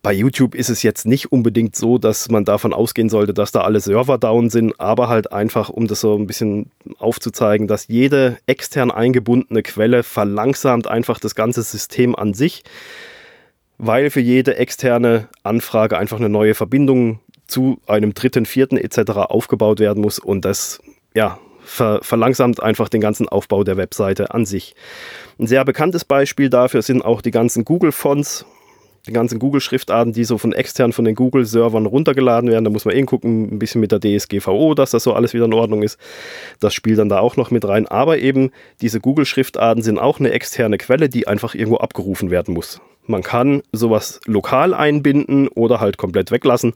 Bei 0.01 0.13
YouTube 0.13 0.55
ist 0.55 0.69
es 0.69 0.83
jetzt 0.83 1.05
nicht 1.05 1.33
unbedingt 1.33 1.75
so, 1.75 1.97
dass 1.97 2.29
man 2.29 2.45
davon 2.45 2.71
ausgehen 2.71 3.09
sollte, 3.09 3.33
dass 3.33 3.51
da 3.51 3.61
alle 3.61 3.81
Server 3.81 4.17
down 4.17 4.49
sind, 4.49 4.79
aber 4.79 5.09
halt 5.09 5.33
einfach, 5.33 5.67
um 5.67 5.87
das 5.87 5.99
so 5.99 6.15
ein 6.15 6.25
bisschen 6.25 6.71
aufzuzeigen, 6.99 7.67
dass 7.67 7.89
jede 7.89 8.37
extern 8.45 8.91
eingebundene 8.91 9.61
Quelle 9.61 10.03
verlangsamt 10.03 10.87
einfach 10.87 11.19
das 11.19 11.35
ganze 11.35 11.61
System 11.61 12.15
an 12.15 12.33
sich, 12.33 12.63
weil 13.79 14.11
für 14.11 14.19
jede 14.19 14.57
externe 14.57 15.29
Anfrage 15.41 15.97
einfach 15.97 16.19
eine 16.19 16.29
neue 16.29 16.53
Verbindung 16.53 17.19
zu 17.47 17.79
einem 17.87 18.13
dritten, 18.13 18.45
vierten 18.45 18.77
etc. 18.77 19.11
aufgebaut 19.11 19.79
werden 19.79 20.01
muss 20.03 20.19
und 20.19 20.45
das 20.45 20.81
ja, 21.15 21.39
ver 21.63 21.99
verlangsamt 22.03 22.61
einfach 22.61 22.89
den 22.89 23.01
ganzen 23.01 23.27
Aufbau 23.27 23.63
der 23.63 23.77
Webseite 23.77 24.31
an 24.33 24.45
sich. 24.45 24.75
Ein 25.39 25.47
sehr 25.47 25.63
bekanntes 25.65 26.05
Beispiel 26.05 26.49
dafür 26.49 26.81
sind 26.81 27.03
auch 27.03 27.21
die 27.21 27.31
ganzen 27.31 27.65
Google-Fonts, 27.65 28.45
die 29.09 29.13
ganzen 29.13 29.39
Google-Schriftarten, 29.39 30.13
die 30.13 30.23
so 30.23 30.37
von 30.37 30.53
extern 30.53 30.93
von 30.93 31.05
den 31.05 31.15
Google-Servern 31.15 31.85
runtergeladen 31.85 32.49
werden. 32.49 32.63
Da 32.63 32.71
muss 32.71 32.85
man 32.85 32.95
eben 32.95 33.07
gucken, 33.07 33.53
ein 33.53 33.59
bisschen 33.59 33.81
mit 33.81 33.91
der 33.91 33.99
DSGVO, 33.99 34.73
dass 34.75 34.91
das 34.91 35.03
so 35.03 35.13
alles 35.13 35.33
wieder 35.33 35.45
in 35.45 35.53
Ordnung 35.53 35.83
ist. 35.83 35.99
Das 36.59 36.73
spielt 36.73 36.99
dann 36.99 37.09
da 37.09 37.19
auch 37.19 37.35
noch 37.35 37.51
mit 37.51 37.67
rein. 37.67 37.87
Aber 37.87 38.17
eben 38.19 38.51
diese 38.81 38.99
Google-Schriftarten 38.99 39.83
sind 39.83 39.99
auch 39.99 40.19
eine 40.19 40.31
externe 40.31 40.77
Quelle, 40.77 41.09
die 41.09 41.27
einfach 41.27 41.53
irgendwo 41.55 41.77
abgerufen 41.77 42.31
werden 42.31 42.53
muss. 42.53 42.81
Man 43.05 43.23
kann 43.23 43.63
sowas 43.71 44.21
lokal 44.25 44.73
einbinden 44.73 45.47
oder 45.47 45.79
halt 45.79 45.97
komplett 45.97 46.31
weglassen 46.31 46.73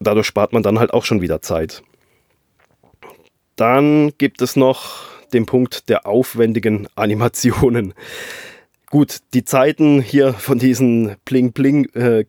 dadurch 0.00 0.26
spart 0.26 0.52
man 0.52 0.62
dann 0.62 0.78
halt 0.78 0.92
auch 0.92 1.04
schon 1.04 1.20
wieder 1.20 1.40
Zeit. 1.40 1.82
Dann 3.56 4.12
gibt 4.18 4.42
es 4.42 4.56
noch 4.56 5.04
den 5.32 5.46
Punkt 5.46 5.88
der 5.88 6.06
aufwendigen 6.06 6.88
Animationen. 6.96 7.94
Gut, 8.90 9.18
die 9.34 9.44
Zeiten 9.44 10.02
hier 10.02 10.32
von 10.32 10.58
diesen 10.58 11.14
Bling-Bling 11.24 11.94
äh, 11.94 12.24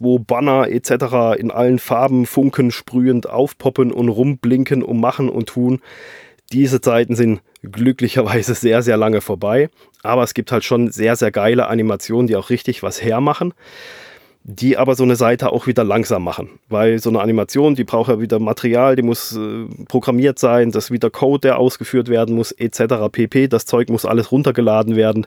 wo 0.00 0.18
Banner 0.18 0.68
etc. 0.68 1.38
in 1.38 1.52
allen 1.52 1.78
Farben 1.78 2.26
funken, 2.26 2.72
sprühend 2.72 3.30
aufpoppen 3.30 3.92
und 3.92 4.08
rumblinken 4.08 4.82
und 4.82 4.98
machen 4.98 5.28
und 5.28 5.48
tun, 5.48 5.80
diese 6.52 6.80
Zeiten 6.80 7.14
sind 7.14 7.40
glücklicherweise 7.62 8.54
sehr, 8.54 8.82
sehr 8.82 8.96
lange 8.96 9.20
vorbei. 9.20 9.70
Aber 10.02 10.24
es 10.24 10.34
gibt 10.34 10.50
halt 10.50 10.64
schon 10.64 10.90
sehr, 10.90 11.14
sehr 11.14 11.30
geile 11.30 11.68
Animationen, 11.68 12.26
die 12.26 12.34
auch 12.34 12.50
richtig 12.50 12.82
was 12.82 13.00
hermachen 13.00 13.54
die 14.44 14.76
aber 14.76 14.96
so 14.96 15.04
eine 15.04 15.16
Seite 15.16 15.52
auch 15.52 15.66
wieder 15.66 15.84
langsam 15.84 16.24
machen. 16.24 16.58
Weil 16.68 16.98
so 16.98 17.10
eine 17.10 17.20
Animation, 17.20 17.74
die 17.74 17.84
braucht 17.84 18.10
ja 18.10 18.20
wieder 18.20 18.38
Material, 18.38 18.96
die 18.96 19.02
muss 19.02 19.36
äh, 19.36 19.66
programmiert 19.88 20.38
sein, 20.38 20.72
das 20.72 20.86
ist 20.86 20.90
wieder 20.90 21.10
Code, 21.10 21.40
der 21.42 21.58
ausgeführt 21.58 22.08
werden 22.08 22.34
muss, 22.34 22.50
etc. 22.52 23.08
pp. 23.10 23.48
Das 23.48 23.66
Zeug 23.66 23.88
muss 23.88 24.04
alles 24.04 24.32
runtergeladen 24.32 24.96
werden 24.96 25.26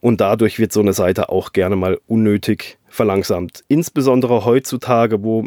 und 0.00 0.20
dadurch 0.20 0.58
wird 0.58 0.72
so 0.72 0.80
eine 0.80 0.92
Seite 0.92 1.30
auch 1.30 1.52
gerne 1.52 1.76
mal 1.76 1.98
unnötig 2.06 2.78
verlangsamt. 2.88 3.64
Insbesondere 3.68 4.44
heutzutage, 4.44 5.22
wo 5.22 5.42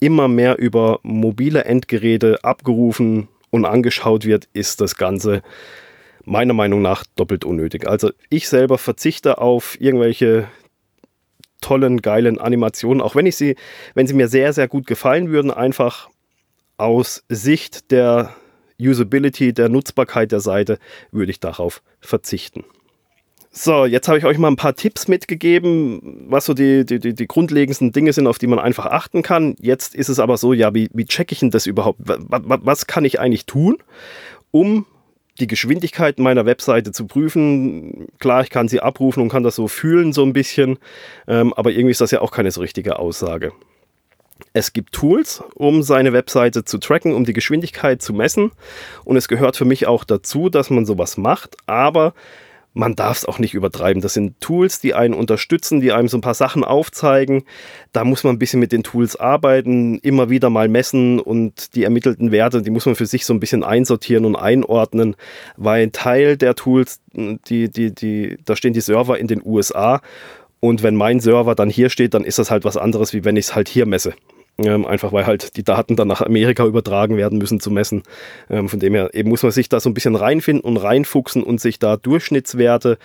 immer 0.00 0.28
mehr 0.28 0.58
über 0.58 0.98
mobile 1.02 1.64
Endgeräte 1.64 2.42
abgerufen 2.42 3.28
und 3.50 3.64
angeschaut 3.64 4.24
wird, 4.24 4.48
ist 4.54 4.80
das 4.80 4.96
Ganze 4.96 5.42
meiner 6.24 6.52
Meinung 6.52 6.82
nach 6.82 7.04
doppelt 7.16 7.44
unnötig. 7.44 7.86
Also 7.86 8.10
ich 8.28 8.48
selber 8.48 8.76
verzichte 8.76 9.38
auf 9.38 9.80
irgendwelche 9.80 10.48
tollen, 11.60 12.02
geilen 12.02 12.38
Animationen, 12.38 13.00
auch 13.00 13.14
wenn 13.14 13.26
ich 13.26 13.36
sie, 13.36 13.56
wenn 13.94 14.06
sie 14.06 14.14
mir 14.14 14.28
sehr, 14.28 14.52
sehr 14.52 14.68
gut 14.68 14.86
gefallen 14.86 15.30
würden, 15.30 15.50
einfach 15.50 16.08
aus 16.76 17.24
Sicht 17.28 17.90
der 17.90 18.34
Usability, 18.80 19.52
der 19.52 19.68
Nutzbarkeit 19.68 20.32
der 20.32 20.40
Seite, 20.40 20.78
würde 21.12 21.30
ich 21.30 21.40
darauf 21.40 21.82
verzichten. 22.00 22.64
So, 23.52 23.84
jetzt 23.84 24.06
habe 24.06 24.16
ich 24.16 24.24
euch 24.24 24.38
mal 24.38 24.48
ein 24.48 24.56
paar 24.56 24.76
Tipps 24.76 25.08
mitgegeben, 25.08 26.26
was 26.28 26.44
so 26.44 26.54
die, 26.54 26.86
die, 26.86 27.00
die, 27.00 27.26
grundlegendsten 27.26 27.90
Dinge 27.90 28.12
sind, 28.12 28.28
auf 28.28 28.38
die 28.38 28.46
man 28.46 28.60
einfach 28.60 28.86
achten 28.86 29.22
kann. 29.22 29.56
Jetzt 29.58 29.96
ist 29.96 30.08
es 30.08 30.20
aber 30.20 30.36
so, 30.36 30.52
ja, 30.52 30.72
wie, 30.72 30.88
wie 30.94 31.04
checke 31.04 31.32
ich 31.32 31.40
denn 31.40 31.50
das 31.50 31.66
überhaupt? 31.66 31.98
Was, 32.04 32.42
was 32.46 32.86
kann 32.86 33.04
ich 33.04 33.18
eigentlich 33.18 33.46
tun, 33.46 33.78
um 34.52 34.86
die 35.40 35.46
Geschwindigkeit 35.46 36.18
meiner 36.18 36.46
Webseite 36.46 36.92
zu 36.92 37.06
prüfen. 37.06 38.08
Klar, 38.18 38.42
ich 38.42 38.50
kann 38.50 38.68
sie 38.68 38.80
abrufen 38.80 39.22
und 39.22 39.30
kann 39.30 39.42
das 39.42 39.56
so 39.56 39.68
fühlen, 39.68 40.12
so 40.12 40.22
ein 40.22 40.32
bisschen, 40.32 40.78
ähm, 41.26 41.52
aber 41.54 41.70
irgendwie 41.70 41.90
ist 41.90 42.00
das 42.00 42.10
ja 42.10 42.20
auch 42.20 42.30
keine 42.30 42.50
so 42.50 42.60
richtige 42.60 42.98
Aussage. 42.98 43.52
Es 44.52 44.72
gibt 44.72 44.92
Tools, 44.92 45.42
um 45.54 45.82
seine 45.82 46.12
Webseite 46.12 46.64
zu 46.64 46.78
tracken, 46.78 47.14
um 47.14 47.24
die 47.24 47.32
Geschwindigkeit 47.32 48.02
zu 48.02 48.12
messen. 48.12 48.52
Und 49.04 49.16
es 49.16 49.28
gehört 49.28 49.56
für 49.56 49.64
mich 49.64 49.86
auch 49.86 50.04
dazu, 50.04 50.48
dass 50.48 50.70
man 50.70 50.86
sowas 50.86 51.16
macht. 51.16 51.56
Aber 51.66 52.14
man 52.72 52.94
darf 52.94 53.18
es 53.18 53.24
auch 53.24 53.38
nicht 53.38 53.54
übertreiben. 53.54 54.00
Das 54.00 54.14
sind 54.14 54.40
Tools, 54.40 54.80
die 54.80 54.94
einen 54.94 55.14
unterstützen, 55.14 55.80
die 55.80 55.92
einem 55.92 56.08
so 56.08 56.16
ein 56.16 56.20
paar 56.22 56.34
Sachen 56.34 56.62
aufzeigen. 56.62 57.42
Da 57.92 58.04
muss 58.04 58.22
man 58.22 58.36
ein 58.36 58.38
bisschen 58.38 58.60
mit 58.60 58.72
den 58.72 58.82
Tools 58.82 59.16
arbeiten, 59.16 59.98
immer 59.98 60.30
wieder 60.30 60.50
mal 60.50 60.68
messen 60.68 61.18
und 61.18 61.74
die 61.74 61.84
ermittelten 61.84 62.30
Werte, 62.30 62.62
die 62.62 62.70
muss 62.70 62.86
man 62.86 62.94
für 62.94 63.06
sich 63.06 63.26
so 63.26 63.34
ein 63.34 63.40
bisschen 63.40 63.64
einsortieren 63.64 64.24
und 64.24 64.36
einordnen, 64.36 65.16
weil 65.56 65.82
ein 65.82 65.92
Teil 65.92 66.36
der 66.36 66.54
Tools, 66.54 67.00
die, 67.12 67.68
die, 67.68 67.94
die, 67.94 68.38
da 68.44 68.54
stehen 68.54 68.72
die 68.72 68.80
Server 68.80 69.18
in 69.18 69.26
den 69.26 69.42
USA 69.44 70.00
und 70.60 70.82
wenn 70.82 70.94
mein 70.94 71.20
Server 71.20 71.54
dann 71.54 71.70
hier 71.70 71.88
steht, 71.88 72.14
dann 72.14 72.24
ist 72.24 72.38
das 72.38 72.50
halt 72.50 72.64
was 72.64 72.76
anderes, 72.76 73.12
wie 73.12 73.24
wenn 73.24 73.36
ich 73.36 73.46
es 73.46 73.54
halt 73.54 73.68
hier 73.68 73.86
messe. 73.86 74.14
Ähm, 74.62 74.84
einfach 74.84 75.12
weil 75.12 75.26
halt 75.26 75.56
die 75.56 75.62
Daten 75.62 75.96
dann 75.96 76.08
nach 76.08 76.20
Amerika 76.20 76.66
übertragen 76.66 77.16
werden 77.16 77.38
müssen 77.38 77.60
zu 77.60 77.70
messen. 77.70 78.02
Ähm, 78.50 78.68
von 78.68 78.80
dem 78.80 78.94
her 78.94 79.10
eben 79.14 79.30
muss 79.30 79.42
man 79.42 79.52
sich 79.52 79.68
da 79.68 79.80
so 79.80 79.88
ein 79.88 79.94
bisschen 79.94 80.16
reinfinden 80.16 80.64
und 80.64 80.76
reinfuchsen 80.76 81.42
und 81.42 81.60
sich 81.60 81.78
da 81.78 81.96
Durchschnittswerte 81.96 82.98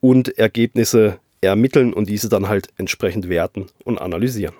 und 0.00 0.38
Ergebnisse 0.38 1.18
ermitteln 1.40 1.92
und 1.92 2.08
diese 2.08 2.28
dann 2.28 2.48
halt 2.48 2.68
entsprechend 2.76 3.28
werten 3.28 3.66
und 3.84 3.98
analysieren. 3.98 4.54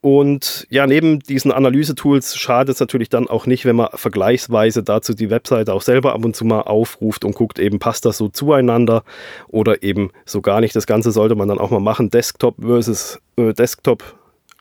Und 0.00 0.66
ja, 0.68 0.86
neben 0.86 1.20
diesen 1.20 1.50
Analysetools 1.50 2.36
schadet 2.36 2.74
es 2.74 2.80
natürlich 2.80 3.08
dann 3.08 3.26
auch 3.26 3.46
nicht, 3.46 3.64
wenn 3.64 3.76
man 3.76 3.88
vergleichsweise 3.94 4.82
dazu 4.82 5.14
die 5.14 5.30
Webseite 5.30 5.72
auch 5.72 5.80
selber 5.80 6.12
ab 6.12 6.22
und 6.26 6.36
zu 6.36 6.44
mal 6.44 6.60
aufruft 6.60 7.24
und 7.24 7.34
guckt, 7.34 7.58
eben 7.58 7.78
passt 7.78 8.04
das 8.04 8.18
so 8.18 8.28
zueinander 8.28 9.02
oder 9.48 9.82
eben 9.82 10.10
so 10.26 10.42
gar 10.42 10.60
nicht. 10.60 10.76
Das 10.76 10.86
Ganze 10.86 11.10
sollte 11.10 11.36
man 11.36 11.48
dann 11.48 11.58
auch 11.58 11.70
mal 11.70 11.80
machen, 11.80 12.10
Desktop 12.10 12.56
versus 12.60 13.18
äh, 13.36 13.54
Desktop 13.54 14.04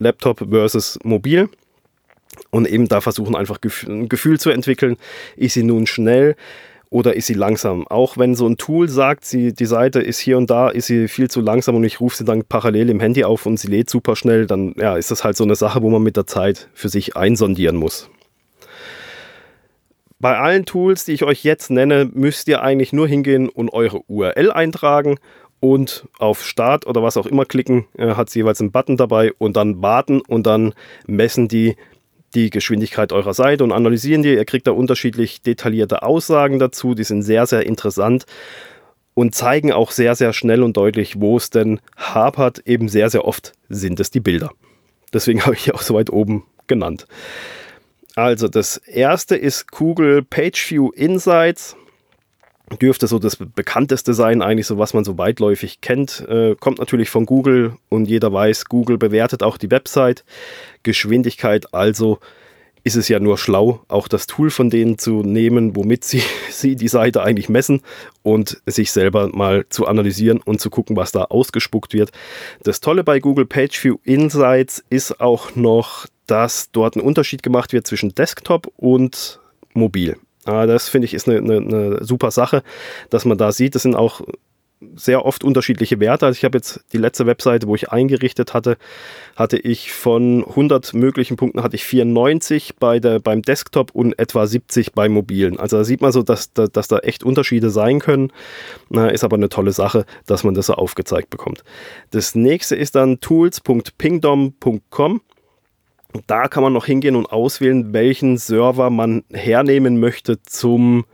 Laptop 0.03 0.45
versus 0.49 0.99
mobil. 1.03 1.49
Und 2.49 2.67
eben 2.67 2.87
da 2.87 3.01
versuchen 3.01 3.35
einfach 3.35 3.59
ein 3.87 4.09
Gefühl 4.09 4.39
zu 4.39 4.49
entwickeln, 4.49 4.97
ist 5.35 5.53
sie 5.53 5.63
nun 5.63 5.87
schnell 5.87 6.35
oder 6.89 7.15
ist 7.15 7.25
sie 7.25 7.33
langsam? 7.33 7.87
Auch 7.87 8.17
wenn 8.17 8.35
so 8.35 8.47
ein 8.47 8.57
Tool 8.57 8.87
sagt, 8.87 9.25
sie, 9.25 9.53
die 9.53 9.65
Seite 9.65 9.99
ist 9.99 10.19
hier 10.19 10.37
und 10.37 10.49
da, 10.49 10.69
ist 10.69 10.85
sie 10.85 11.07
viel 11.07 11.29
zu 11.29 11.41
langsam 11.41 11.75
und 11.75 11.83
ich 11.83 11.99
rufe 11.99 12.15
sie 12.17 12.25
dann 12.25 12.43
parallel 12.43 12.89
im 12.91 12.99
Handy 12.99 13.23
auf 13.23 13.45
und 13.45 13.57
sie 13.57 13.67
lädt 13.67 13.89
super 13.89 14.15
schnell, 14.15 14.45
dann 14.45 14.75
ja, 14.77 14.95
ist 14.95 15.09
das 15.09 15.23
halt 15.23 15.35
so 15.35 15.43
eine 15.43 15.55
Sache, 15.55 15.81
wo 15.81 15.89
man 15.89 16.03
mit 16.03 16.17
der 16.17 16.27
Zeit 16.27 16.69
für 16.73 16.89
sich 16.89 17.17
einsondieren 17.17 17.75
muss. 17.75 18.09
Bei 20.19 20.37
allen 20.37 20.65
Tools, 20.65 21.03
die 21.03 21.13
ich 21.13 21.23
euch 21.23 21.43
jetzt 21.43 21.69
nenne, 21.71 22.09
müsst 22.13 22.47
ihr 22.47 22.61
eigentlich 22.61 22.93
nur 22.93 23.07
hingehen 23.07 23.49
und 23.49 23.73
eure 23.73 24.01
URL 24.07 24.51
eintragen 24.51 25.17
und 25.63 26.05
auf 26.19 26.43
Start 26.43 26.85
oder 26.85 27.03
was 27.03 27.15
auch 27.15 27.25
immer 27.25 27.45
klicken, 27.45 27.85
äh, 27.97 28.15
hat 28.15 28.35
jeweils 28.35 28.59
einen 28.59 28.73
Button 28.73 28.97
dabei 28.97 29.31
und 29.37 29.55
dann 29.55 29.81
warten 29.81 30.19
und 30.19 30.45
dann 30.45 30.73
messen 31.07 31.47
die 31.47 31.77
die 32.35 32.49
Geschwindigkeit 32.49 33.13
eurer 33.13 33.33
Seite 33.33 33.63
und 33.63 33.71
analysieren 33.71 34.23
die. 34.23 34.33
Ihr 34.33 34.43
kriegt 34.43 34.67
da 34.67 34.71
unterschiedlich 34.71 35.41
detaillierte 35.41 36.03
Aussagen 36.03 36.59
dazu, 36.59 36.95
die 36.95 37.05
sind 37.05 37.21
sehr, 37.21 37.45
sehr 37.45 37.65
interessant. 37.65 38.25
und 39.13 39.35
zeigen 39.35 39.71
auch 39.71 39.91
sehr, 39.91 40.15
sehr 40.15 40.33
schnell 40.33 40.63
und 40.63 40.75
deutlich, 40.75 41.21
wo 41.21 41.37
es 41.37 41.51
denn 41.51 41.79
hapert. 41.95 42.67
Eben 42.67 42.89
sehr, 42.89 43.09
sehr 43.11 43.25
oft 43.25 43.53
sind 43.69 43.99
es 43.99 44.09
die 44.09 44.19
Bilder. 44.19 44.51
Deswegen 45.13 45.41
habe 45.45 45.55
ich 45.55 45.73
auch 45.73 45.83
so 45.83 45.93
weit 45.93 46.09
oben 46.09 46.43
genannt. 46.67 47.05
Also 48.15 48.49
das 48.49 48.77
erste 48.77 49.37
ist 49.37 49.71
Google 49.71 50.23
PageView 50.23 50.89
Insights. 50.89 51.77
Dürfte 52.79 53.07
so 53.07 53.19
das 53.19 53.35
bekannteste 53.35 54.13
sein, 54.13 54.41
eigentlich 54.41 54.67
so 54.67 54.77
was 54.77 54.93
man 54.93 55.03
so 55.03 55.17
weitläufig 55.17 55.81
kennt. 55.81 56.25
Äh, 56.27 56.55
kommt 56.59 56.79
natürlich 56.79 57.09
von 57.09 57.25
Google 57.25 57.77
und 57.89 58.05
jeder 58.05 58.31
weiß, 58.31 58.65
Google 58.65 58.97
bewertet 58.97 59.43
auch 59.43 59.57
die 59.57 59.71
Website. 59.71 60.23
Geschwindigkeit 60.83 61.73
also 61.73 62.19
ist 62.83 62.95
es 62.95 63.07
ja 63.07 63.19
nur 63.19 63.37
schlau, 63.37 63.81
auch 63.87 64.07
das 64.07 64.27
Tool 64.27 64.49
von 64.49 64.69
denen 64.69 64.97
zu 64.97 65.23
nehmen, 65.23 65.75
womit 65.75 66.03
sie, 66.03 66.21
sie 66.49 66.75
die 66.75 66.87
Seite 66.87 67.23
eigentlich 67.23 67.49
messen 67.49 67.81
und 68.21 68.61
sich 68.65 68.91
selber 68.91 69.29
mal 69.29 69.65
zu 69.69 69.87
analysieren 69.87 70.41
und 70.41 70.59
zu 70.59 70.69
gucken, 70.69 70.95
was 70.95 71.11
da 71.11 71.23
ausgespuckt 71.25 71.93
wird. 71.93 72.11
Das 72.63 72.81
Tolle 72.81 73.03
bei 73.03 73.19
Google 73.19 73.45
PageView 73.45 73.97
Insights 74.03 74.83
ist 74.89 75.21
auch 75.21 75.55
noch, 75.55 76.07
dass 76.27 76.71
dort 76.71 76.95
ein 76.95 77.01
Unterschied 77.01 77.43
gemacht 77.43 77.73
wird 77.73 77.87
zwischen 77.87 78.15
Desktop 78.15 78.71
und 78.75 79.39
mobil. 79.73 80.17
Ah, 80.45 80.65
das 80.65 80.89
finde 80.89 81.05
ich 81.05 81.13
ist 81.13 81.27
eine, 81.27 81.37
eine, 81.37 81.57
eine 81.57 82.03
super 82.03 82.31
Sache, 82.31 82.63
dass 83.09 83.25
man 83.25 83.37
da 83.37 83.51
sieht, 83.51 83.75
das 83.75 83.83
sind 83.83 83.95
auch 83.95 84.21
sehr 84.95 85.25
oft 85.25 85.43
unterschiedliche 85.43 85.99
Werte. 85.99 86.25
Also 86.25 86.37
ich 86.37 86.45
habe 86.45 86.57
jetzt 86.57 86.83
die 86.93 86.97
letzte 86.97 87.25
Webseite, 87.25 87.67
wo 87.67 87.75
ich 87.75 87.91
eingerichtet 87.91 88.53
hatte, 88.53 88.77
hatte 89.35 89.57
ich 89.57 89.91
von 89.91 90.45
100 90.45 90.93
möglichen 90.93 91.37
Punkten 91.37 91.63
hatte 91.63 91.75
ich 91.75 91.85
94 91.85 92.75
bei 92.79 92.99
der, 92.99 93.19
beim 93.19 93.41
Desktop 93.41 93.91
und 93.91 94.17
etwa 94.19 94.45
70 94.45 94.93
beim 94.93 95.13
mobilen. 95.13 95.59
Also 95.59 95.77
da 95.77 95.83
sieht 95.83 96.01
man 96.01 96.11
so, 96.11 96.23
dass, 96.23 96.53
dass, 96.53 96.71
dass 96.71 96.87
da 96.87 96.99
echt 96.99 97.23
Unterschiede 97.23 97.69
sein 97.69 97.99
können. 97.99 98.31
Na, 98.89 99.09
ist 99.09 99.23
aber 99.23 99.37
eine 99.37 99.49
tolle 99.49 99.71
Sache, 99.71 100.05
dass 100.25 100.43
man 100.43 100.53
das 100.53 100.67
so 100.67 100.73
aufgezeigt 100.73 101.29
bekommt. 101.29 101.63
Das 102.11 102.35
nächste 102.35 102.75
ist 102.75 102.95
dann 102.95 103.19
tools.pingdom.com. 103.19 105.21
Da 106.27 106.47
kann 106.47 106.63
man 106.63 106.73
noch 106.73 106.85
hingehen 106.85 107.15
und 107.15 107.25
auswählen, 107.27 107.93
welchen 107.93 108.37
Server 108.37 108.89
man 108.89 109.23
hernehmen 109.31 109.99
möchte 109.99 110.41
zum 110.43 111.05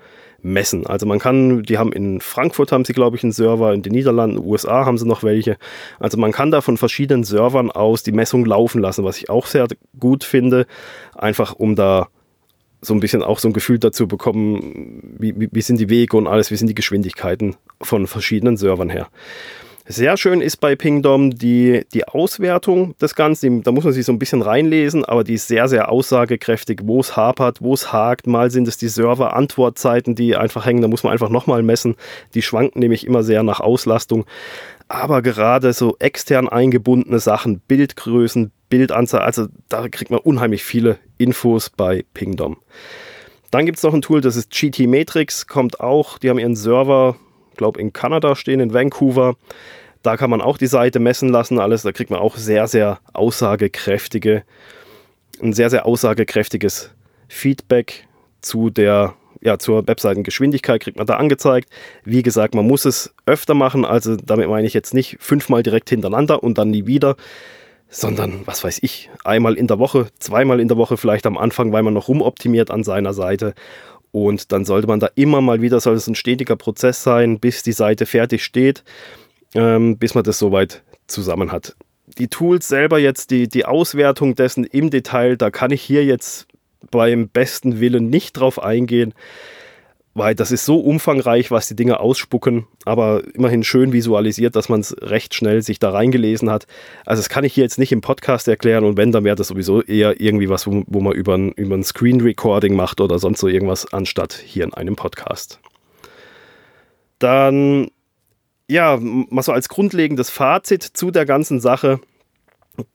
messen. 0.42 0.86
Also 0.88 1.06
man 1.06 1.20
kann, 1.20 1.64
die 1.64 1.78
haben 1.78 1.92
in 1.92 2.22
Frankfurt 2.22 2.72
haben 2.72 2.86
sie, 2.86 2.94
glaube 2.94 3.18
ich, 3.18 3.24
einen 3.24 3.32
Server, 3.32 3.74
in 3.74 3.82
den 3.82 3.94
Niederlanden, 3.94 4.38
USA 4.38 4.86
haben 4.86 4.98
sie 4.98 5.08
noch 5.08 5.24
welche. 5.24 5.58
Also 6.00 6.18
man 6.18 6.32
kann 6.32 6.52
da 6.52 6.62
von 6.62 6.78
verschiedenen 6.78 7.24
Servern 7.24 7.72
aus 7.72 8.04
die 8.04 8.12
Messung 8.12 8.46
laufen 8.46 8.82
lassen, 8.82 9.04
was 9.04 9.18
ich 9.18 9.30
auch 9.30 9.46
sehr 9.46 9.68
gut 10.00 10.24
finde, 10.24 10.66
einfach 11.16 11.54
um 11.56 11.76
da 11.76 12.08
so 12.82 12.94
ein 12.94 13.02
bisschen 13.02 13.24
auch 13.24 13.40
so 13.40 13.50
ein 13.50 13.54
Gefühl 13.54 13.80
dazu 13.80 14.08
bekommen, 14.08 15.16
wie, 15.18 15.38
wie, 15.38 15.50
wie 15.52 15.62
sind 15.62 15.80
die 15.80 15.90
Wege 15.90 16.16
und 16.16 16.28
alles, 16.28 16.50
wie 16.52 16.56
sind 16.56 16.68
die 16.68 16.76
Geschwindigkeiten 16.76 17.58
von 17.82 18.08
verschiedenen 18.08 18.56
Servern 18.56 18.90
her. 18.90 19.10
Sehr 19.92 20.18
schön 20.18 20.40
ist 20.40 20.58
bei 20.58 20.76
Pingdom 20.76 21.32
die, 21.32 21.84
die 21.96 22.08
Auswertung 22.08 22.96
des 23.00 23.16
Ganzen. 23.16 23.64
Da 23.64 23.72
muss 23.72 23.86
man 23.86 23.92
sich 23.92 24.06
so 24.06 24.12
ein 24.12 24.20
bisschen 24.20 24.44
reinlesen, 24.44 25.04
aber 25.04 25.24
die 25.24 25.34
ist 25.34 25.48
sehr, 25.48 25.68
sehr 25.68 25.92
aussagekräftig, 25.92 26.82
wo 26.84 27.00
es 27.00 27.18
hapert, 27.18 27.64
wo 27.64 27.74
es 27.74 27.92
hakt. 27.92 28.28
Mal 28.28 28.52
sind 28.52 28.68
es 28.68 28.78
die 28.78 28.88
Server-Antwortzeiten, 28.88 30.14
die 30.14 30.36
einfach 30.36 30.68
hängen. 30.68 30.84
Da 30.84 30.88
muss 30.88 31.02
man 31.02 31.12
einfach 31.12 31.30
nochmal 31.30 31.64
messen. 31.64 31.96
Die 32.36 32.44
schwanken 32.44 32.82
nämlich 32.82 33.08
immer 33.08 33.24
sehr 33.24 33.42
nach 33.42 33.62
Auslastung. 33.62 34.26
Aber 34.90 35.24
gerade 35.24 35.74
so 35.74 35.96
extern 35.98 36.48
eingebundene 36.48 37.18
Sachen, 37.18 37.60
Bildgrößen, 37.60 38.52
Bildanzahl, 38.70 39.22
also 39.22 39.48
da 39.70 39.90
kriegt 39.90 40.12
man 40.12 40.20
unheimlich 40.20 40.64
viele 40.64 41.00
Infos 41.18 41.72
bei 41.72 42.06
Pingdom. 42.14 42.58
Dann 43.50 43.66
gibt 43.66 43.80
es 43.80 43.84
noch 43.84 43.96
ein 43.96 44.04
Tool, 44.04 44.22
das 44.22 44.36
ist 44.36 44.52
GT 44.52 44.86
Matrix, 44.88 45.48
kommt 45.48 45.80
auch, 45.80 46.20
die 46.20 46.30
haben 46.30 46.38
ihren 46.38 46.56
Server, 46.56 47.16
glaube 47.60 47.80
in 47.80 47.94
Kanada 47.94 48.36
stehen, 48.36 48.60
in 48.60 48.74
Vancouver. 48.74 49.36
Da 50.02 50.18
kann 50.18 50.32
man 50.32 50.42
auch 50.42 50.58
die 50.58 50.68
Seite 50.68 51.00
messen 51.00 51.30
lassen, 51.30 51.60
alles. 51.60 51.84
Da 51.84 51.92
kriegt 51.92 52.10
man 52.10 52.20
auch 52.20 52.38
sehr, 52.38 52.68
sehr 52.68 53.00
aussagekräftige, 53.14 54.44
ein 55.44 55.54
sehr, 55.54 55.70
sehr 55.70 55.86
aussagekräftiges 55.86 56.92
Feedback 57.28 58.08
zu 58.42 58.70
der, 58.70 59.14
ja, 59.42 59.60
zur 59.60 59.88
Webseitengeschwindigkeit 59.88 60.82
kriegt 60.82 60.98
man 60.98 61.06
da 61.06 61.18
angezeigt. 61.18 61.70
Wie 62.04 62.24
gesagt, 62.24 62.56
man 62.56 62.66
muss 62.66 62.86
es 62.86 63.14
öfter 63.26 63.54
machen, 63.54 63.86
also 63.86 64.16
damit 64.16 64.50
meine 64.50 64.68
ich 64.68 64.74
jetzt 64.74 64.94
nicht 64.94 65.18
fünfmal 65.20 65.64
direkt 65.64 65.90
hintereinander 65.90 66.42
und 66.42 66.58
dann 66.58 66.72
nie 66.72 66.88
wieder, 66.88 67.16
sondern 67.90 68.42
was 68.46 68.64
weiß 68.64 68.80
ich, 68.82 69.10
einmal 69.24 69.56
in 69.56 69.68
der 69.68 69.80
Woche, 69.80 70.08
zweimal 70.20 70.60
in 70.60 70.70
der 70.70 70.78
Woche 70.78 70.96
vielleicht 70.96 71.26
am 71.26 71.38
Anfang, 71.38 71.74
weil 71.74 71.84
man 71.84 71.94
noch 71.94 72.08
rumoptimiert 72.08 72.72
an 72.72 72.84
seiner 72.84 73.14
Seite 73.14 73.54
und 74.12 74.52
dann 74.52 74.66
sollte 74.66 74.88
man 74.88 75.00
da 75.00 75.10
immer 75.16 75.42
mal 75.42 75.62
wieder, 75.62 75.80
soll 75.80 75.96
es 75.96 76.08
ein 76.08 76.16
stetiger 76.16 76.56
Prozess 76.56 77.04
sein, 77.04 77.40
bis 77.40 77.64
die 77.64 77.72
Seite 77.72 78.06
fertig 78.06 78.44
steht 78.44 78.84
ähm, 79.56 79.98
bis 79.98 80.16
man 80.16 80.24
das 80.24 80.40
soweit 80.40 80.84
zusammen 81.08 81.52
hat. 81.52 81.76
Die 82.18 82.28
Tools 82.28 82.68
selber 82.68 83.00
jetzt, 83.00 83.32
die, 83.32 83.48
die 83.48 83.66
Auswertung 83.66 84.36
dessen 84.36 84.64
im 84.64 84.90
Detail, 84.90 85.38
da 85.38 85.52
kann 85.52 85.72
ich 85.72 85.82
hier 85.82 86.04
jetzt 86.06 86.48
beim 86.92 87.30
besten 87.30 87.80
Willen 87.80 88.10
nicht 88.10 88.34
drauf 88.34 88.62
eingehen, 88.62 89.14
weil 90.20 90.36
das 90.36 90.52
ist 90.52 90.66
so 90.66 90.80
umfangreich, 90.80 91.50
was 91.50 91.68
die 91.68 91.76
Dinge 91.76 92.00
ausspucken, 92.00 92.68
aber 92.86 93.24
immerhin 93.34 93.64
schön 93.64 93.94
visualisiert, 93.94 94.56
dass 94.56 94.70
man 94.70 94.82
es 94.82 94.96
recht 95.02 95.34
schnell 95.34 95.64
sich 95.64 95.80
da 95.80 95.90
reingelesen 95.90 96.52
hat. 96.52 96.68
Also 97.06 97.22
das 97.22 97.30
kann 97.30 97.44
ich 97.44 97.54
hier 97.54 97.64
jetzt 97.64 97.80
nicht 97.80 97.92
im 97.92 98.02
Podcast 98.02 98.48
erklären 98.48 98.84
und 98.84 98.98
wenn, 98.98 99.12
dann 99.12 99.24
wäre 99.24 99.36
das 99.36 99.48
sowieso 99.48 99.82
eher 99.82 100.22
irgendwie 100.22 100.50
was, 100.50 100.68
wo, 100.68 100.84
wo 100.86 101.00
man 101.00 101.14
über 101.14 101.36
ein, 101.36 101.52
über 101.54 101.76
ein 101.76 101.84
Screen 101.84 102.22
Recording 102.22 102.76
macht 102.76 103.02
oder 103.02 103.18
sonst 103.18 103.40
so 103.40 103.48
irgendwas, 103.48 103.92
anstatt 103.92 104.34
hier 104.34 104.66
in 104.66 104.74
einem 104.74 104.96
Podcast. 104.96 105.60
Dann 107.18 107.90
ja, 108.70 109.00
mal 109.02 109.42
so 109.42 109.52
als 109.52 109.68
grundlegendes 109.68 110.30
Fazit 110.30 110.84
zu 110.84 111.12
der 111.12 111.26
ganzen 111.26 111.60
Sache. 111.60 112.00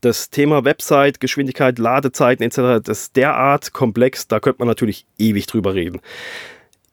Das 0.00 0.30
Thema 0.30 0.64
Website, 0.64 1.20
Geschwindigkeit, 1.20 1.78
Ladezeiten 1.78 2.44
etc., 2.46 2.84
das 2.84 3.00
ist 3.00 3.16
derart 3.16 3.72
komplex, 3.72 4.28
da 4.28 4.40
könnte 4.40 4.60
man 4.60 4.68
natürlich 4.68 5.04
ewig 5.18 5.46
drüber 5.46 5.74
reden. 5.74 6.00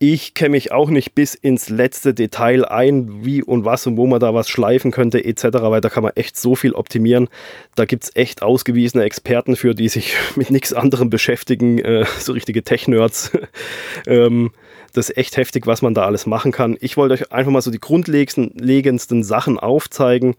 Ich 0.04 0.34
kenne 0.34 0.50
mich 0.50 0.72
auch 0.72 0.90
nicht 0.90 1.14
bis 1.14 1.36
ins 1.36 1.70
letzte 1.70 2.16
Detail 2.16 2.66
ein, 2.66 3.24
wie 3.24 3.44
und 3.44 3.66
was 3.66 3.86
und 3.86 3.98
wo 3.98 4.08
man 4.08 4.20
da 4.20 4.34
was 4.34 4.50
schleifen 4.50 4.90
könnte 4.90 5.24
etc., 5.24 5.44
weil 5.62 5.80
da 5.80 5.90
kann 5.90 6.02
man 6.02 6.14
echt 6.16 6.40
so 6.40 6.56
viel 6.56 6.74
optimieren. 6.74 7.30
Da 7.76 7.86
gibt 7.86 8.06
es 8.06 8.16
echt 8.16 8.42
ausgewiesene 8.42 9.04
Experten 9.04 9.56
für, 9.56 9.76
die 9.76 9.90
sich 9.90 10.16
mit 10.36 10.50
nichts 10.50 10.74
anderem 10.74 11.12
beschäftigen, 11.12 11.78
äh, 11.78 12.06
so 12.18 12.34
richtige 12.34 12.64
Tech-Nerds. 12.64 13.34
ähm, 14.08 14.50
das 14.92 15.12
ist 15.12 15.18
echt 15.18 15.38
heftig, 15.38 15.68
was 15.68 15.84
man 15.84 15.94
da 15.94 16.04
alles 16.04 16.26
machen 16.26 16.52
kann. 16.52 16.78
Ich 16.82 16.98
wollte 16.98 17.14
euch 17.14 17.32
einfach 17.32 17.52
mal 17.52 17.62
so 17.62 17.70
die 17.70 17.80
grundlegendsten 17.80 19.24
Sachen 19.24 19.60
aufzeigen, 19.60 20.34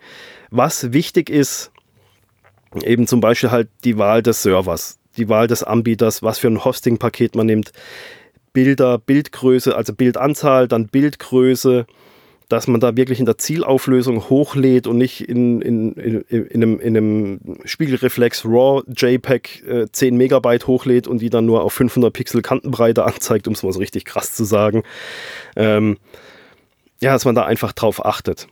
was 0.51 0.93
wichtig 0.93 1.31
ist. 1.31 1.71
Eben 2.83 3.07
zum 3.07 3.21
Beispiel 3.21 3.53
halt 3.53 3.69
die 3.85 3.97
Wahl 3.97 4.25
des 4.25 4.43
Servers, 4.43 4.99
die 5.17 5.29
Wahl 5.29 5.47
des 5.47 5.63
Anbieters, 5.63 6.21
was 6.21 6.41
für 6.41 6.49
ein 6.49 6.65
Hosting-Paket 6.65 7.37
man 7.37 7.47
nimmt, 7.47 7.73
Bilder, 8.53 8.99
Bildgröße, 8.99 9.75
also 9.77 9.95
Bildanzahl, 9.95 10.69
dann 10.69 10.89
Bildgröße, 10.89 11.87
dass 12.49 12.67
man 12.67 12.81
da 12.81 12.97
wirklich 12.97 13.19
in 13.19 13.25
der 13.25 13.39
Zielauflösung 13.39 14.29
hochlädt 14.29 14.87
und 14.87 14.99
nicht 14.99 15.27
in, 15.27 15.63
in, 15.63 15.93
in, 15.95 16.21
in, 16.29 16.63
einem, 16.63 16.81
in 16.81 16.97
einem 16.97 17.41
Spiegelreflex 17.65 18.45
RAW 18.45 18.83
JPEG 18.95 19.65
äh, 19.67 19.87
10 19.91 20.17
Megabyte 20.17 20.67
hochlädt 20.67 21.07
und 21.07 21.23
die 21.23 21.31
dann 21.31 21.47
nur 21.47 21.65
auf 21.65 21.73
500 21.73 22.13
Pixel 22.13 22.43
Kantenbreite 22.43 23.05
anzeigt, 23.07 23.49
um 23.49 23.55
es 23.55 23.63
mal 23.63 23.73
so 23.73 23.79
richtig 23.79 24.05
krass 24.05 24.35
zu 24.35 24.45
sagen. 24.45 24.83
Ähm, 25.57 25.97
ja, 27.01 27.13
dass 27.13 27.25
man 27.25 27.35
da 27.35 27.45
einfach 27.45 27.73
drauf 27.73 28.05
achtet. 28.05 28.49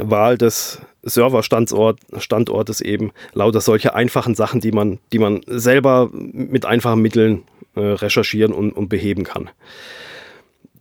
Wahl 0.00 0.38
des 0.38 0.80
Serverstandortes 1.04 2.80
eben, 2.80 3.12
lauter 3.32 3.60
solche 3.60 3.94
einfachen 3.94 4.34
Sachen, 4.34 4.60
die 4.60 4.72
man, 4.72 4.98
die 5.12 5.18
man 5.18 5.40
selber 5.46 6.10
mit 6.12 6.66
einfachen 6.66 7.02
Mitteln 7.02 7.44
äh, 7.74 7.80
recherchieren 7.80 8.52
und, 8.52 8.72
und 8.72 8.88
beheben 8.88 9.24
kann. 9.24 9.50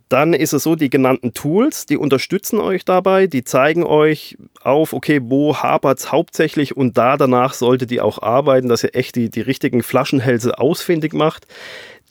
Dann 0.09 0.33
ist 0.33 0.53
es 0.53 0.61
so, 0.61 0.75
die 0.75 0.91
genannten 0.91 1.33
Tools, 1.33 1.87
die 1.87 1.97
unterstützen 1.97 2.59
euch 2.59 2.85
dabei, 2.85 3.25
die 3.25 3.43
zeigen 3.43 3.83
euch 3.83 4.37
auf, 4.61 4.93
okay, 4.93 5.19
wo 5.23 5.57
hapert 5.57 5.99
es 5.99 6.11
hauptsächlich 6.11 6.77
und 6.77 6.99
da 6.99 7.17
danach 7.17 7.53
solltet 7.55 7.91
ihr 7.91 8.05
auch 8.05 8.21
arbeiten, 8.21 8.69
dass 8.69 8.83
ihr 8.83 8.93
echt 8.93 9.15
die, 9.15 9.31
die 9.31 9.41
richtigen 9.41 9.81
Flaschenhälse 9.81 10.59
ausfindig 10.59 11.13
macht, 11.13 11.47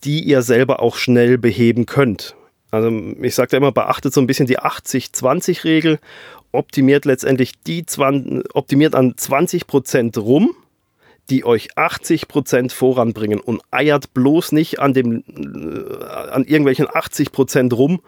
die 0.02 0.20
ihr 0.20 0.42
selber 0.42 0.80
auch 0.80 0.96
schnell 0.96 1.38
beheben 1.38 1.86
könnt. 1.86 2.34
Also 2.72 2.90
ich 3.20 3.34
sage 3.36 3.56
immer, 3.56 3.70
beachtet 3.70 4.14
so 4.14 4.20
ein 4.20 4.26
bisschen 4.26 4.46
die 4.46 4.58
80-20-Regel, 4.58 6.00
optimiert 6.52 7.04
letztendlich 7.04 7.52
die 7.66 7.84
20, 7.84 8.54
optimiert 8.54 8.94
an 8.94 9.14
20% 9.14 10.18
rum 10.18 10.54
die 11.30 11.44
euch 11.44 11.72
80% 11.76 12.72
voranbringen 12.72 13.40
und 13.40 13.62
eiert 13.70 14.12
bloß 14.12 14.52
nicht 14.52 14.80
an, 14.80 14.92
dem, 14.92 15.22
äh, 15.28 16.04
an 16.04 16.44
irgendwelchen 16.44 16.86
80% 16.86 17.72
rum, 17.74 18.00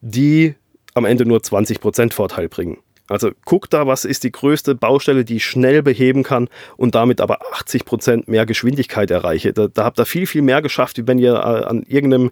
die 0.00 0.54
am 0.94 1.04
Ende 1.04 1.26
nur 1.26 1.40
20% 1.40 2.12
Vorteil 2.12 2.48
bringen. 2.48 2.78
Also 3.06 3.32
guckt 3.44 3.74
da, 3.74 3.86
was 3.86 4.06
ist 4.06 4.24
die 4.24 4.32
größte 4.32 4.74
Baustelle, 4.74 5.26
die 5.26 5.36
ich 5.36 5.44
schnell 5.44 5.82
beheben 5.82 6.22
kann 6.22 6.48
und 6.78 6.94
damit 6.94 7.20
aber 7.20 7.40
80% 7.52 8.30
mehr 8.30 8.46
Geschwindigkeit 8.46 9.10
erreiche. 9.10 9.52
Da, 9.52 9.68
da 9.68 9.84
habt 9.84 9.98
ihr 9.98 10.06
viel, 10.06 10.26
viel 10.26 10.40
mehr 10.40 10.62
geschafft, 10.62 10.96
wie 10.96 11.06
wenn 11.06 11.18
ihr 11.18 11.34
äh, 11.34 11.64
an 11.64 11.82
irgendeinem 11.82 12.30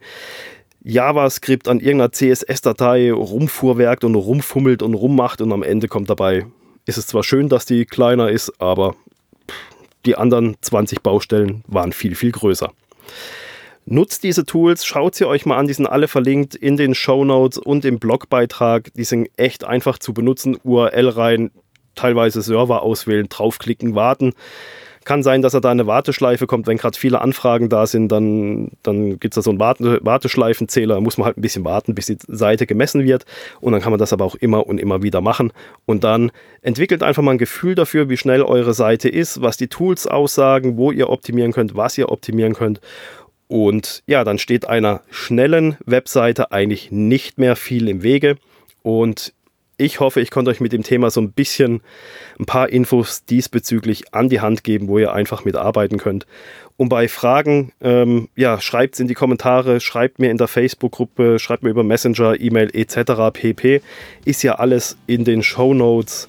JavaScript 0.84 1.68
an 1.68 1.80
irgendeiner 1.80 2.12
CSS-Datei 2.12 3.12
rumfuhrwerkt 3.12 4.04
und 4.04 4.14
rumfummelt 4.14 4.82
und 4.82 4.94
rummacht 4.94 5.40
und 5.40 5.52
am 5.52 5.62
Ende 5.62 5.88
kommt 5.88 6.10
dabei, 6.10 6.46
ist 6.86 6.98
es 6.98 7.06
zwar 7.06 7.22
schön, 7.22 7.48
dass 7.48 7.66
die 7.66 7.84
kleiner 7.84 8.30
ist, 8.30 8.60
aber 8.60 8.96
die 10.04 10.16
anderen 10.16 10.56
20 10.60 11.02
Baustellen 11.02 11.62
waren 11.68 11.92
viel, 11.92 12.14
viel 12.14 12.32
größer. 12.32 12.72
Nutzt 13.84 14.22
diese 14.22 14.44
Tools, 14.44 14.84
schaut 14.84 15.14
sie 15.14 15.26
euch 15.26 15.44
mal 15.44 15.56
an, 15.56 15.66
die 15.66 15.72
sind 15.72 15.86
alle 15.86 16.06
verlinkt 16.06 16.54
in 16.54 16.76
den 16.76 16.94
Show 16.94 17.24
Notes 17.24 17.58
und 17.58 17.84
im 17.84 17.98
Blogbeitrag. 17.98 18.92
Die 18.94 19.04
sind 19.04 19.28
echt 19.36 19.64
einfach 19.64 19.98
zu 19.98 20.14
benutzen. 20.14 20.56
URL 20.62 21.08
rein, 21.08 21.50
teilweise 21.96 22.42
Server 22.42 22.82
auswählen, 22.82 23.28
draufklicken, 23.28 23.96
warten. 23.96 24.34
Kann 25.04 25.22
sein, 25.22 25.42
dass 25.42 25.54
er 25.54 25.60
da 25.60 25.70
eine 25.70 25.86
Warteschleife 25.86 26.46
kommt, 26.46 26.66
wenn 26.66 26.76
gerade 26.76 26.98
viele 26.98 27.20
Anfragen 27.20 27.68
da 27.68 27.86
sind, 27.86 28.10
dann, 28.10 28.70
dann 28.82 29.18
gibt 29.18 29.34
es 29.34 29.36
da 29.36 29.42
so 29.42 29.50
einen 29.50 29.60
Warte, 29.60 30.00
Warteschleifenzähler, 30.02 30.94
da 30.94 31.00
muss 31.00 31.18
man 31.18 31.26
halt 31.26 31.38
ein 31.38 31.42
bisschen 31.42 31.64
warten, 31.64 31.94
bis 31.94 32.06
die 32.06 32.18
Seite 32.28 32.66
gemessen 32.66 33.04
wird. 33.04 33.24
Und 33.60 33.72
dann 33.72 33.80
kann 33.80 33.90
man 33.90 33.98
das 33.98 34.12
aber 34.12 34.24
auch 34.24 34.34
immer 34.36 34.66
und 34.66 34.78
immer 34.78 35.02
wieder 35.02 35.20
machen. 35.20 35.52
Und 35.86 36.04
dann 36.04 36.30
entwickelt 36.60 37.02
einfach 37.02 37.22
mal 37.22 37.32
ein 37.32 37.38
Gefühl 37.38 37.74
dafür, 37.74 38.08
wie 38.08 38.16
schnell 38.16 38.42
eure 38.42 38.74
Seite 38.74 39.08
ist, 39.08 39.42
was 39.42 39.56
die 39.56 39.68
Tools 39.68 40.06
aussagen, 40.06 40.76
wo 40.76 40.92
ihr 40.92 41.10
optimieren 41.10 41.52
könnt, 41.52 41.76
was 41.76 41.98
ihr 41.98 42.10
optimieren 42.10 42.54
könnt. 42.54 42.80
Und 43.48 44.02
ja, 44.06 44.24
dann 44.24 44.38
steht 44.38 44.66
einer 44.66 45.02
schnellen 45.10 45.76
Webseite 45.84 46.52
eigentlich 46.52 46.90
nicht 46.90 47.38
mehr 47.38 47.56
viel 47.56 47.88
im 47.88 48.02
Wege. 48.02 48.36
Und 48.82 49.34
ich 49.82 49.98
hoffe, 49.98 50.20
ich 50.20 50.30
konnte 50.30 50.50
euch 50.50 50.60
mit 50.60 50.72
dem 50.72 50.84
Thema 50.84 51.10
so 51.10 51.20
ein 51.20 51.32
bisschen 51.32 51.80
ein 52.38 52.46
paar 52.46 52.68
Infos 52.68 53.24
diesbezüglich 53.24 54.14
an 54.14 54.28
die 54.28 54.40
Hand 54.40 54.62
geben, 54.62 54.86
wo 54.86 54.98
ihr 54.98 55.12
einfach 55.12 55.44
mitarbeiten 55.44 55.98
könnt. 55.98 56.26
Und 56.76 56.88
bei 56.88 57.08
Fragen, 57.08 57.72
ähm, 57.80 58.28
ja, 58.36 58.60
schreibt 58.60 58.94
es 58.94 59.00
in 59.00 59.08
die 59.08 59.14
Kommentare, 59.14 59.80
schreibt 59.80 60.20
mir 60.20 60.30
in 60.30 60.38
der 60.38 60.46
Facebook-Gruppe, 60.46 61.38
schreibt 61.40 61.64
mir 61.64 61.70
über 61.70 61.82
Messenger, 61.82 62.40
E-Mail 62.40 62.70
etc. 62.72 63.32
pp. 63.32 63.82
Ist 64.24 64.42
ja 64.44 64.54
alles 64.54 64.96
in 65.06 65.24
den 65.24 65.42
Show 65.42 65.74
Notes, 65.74 66.28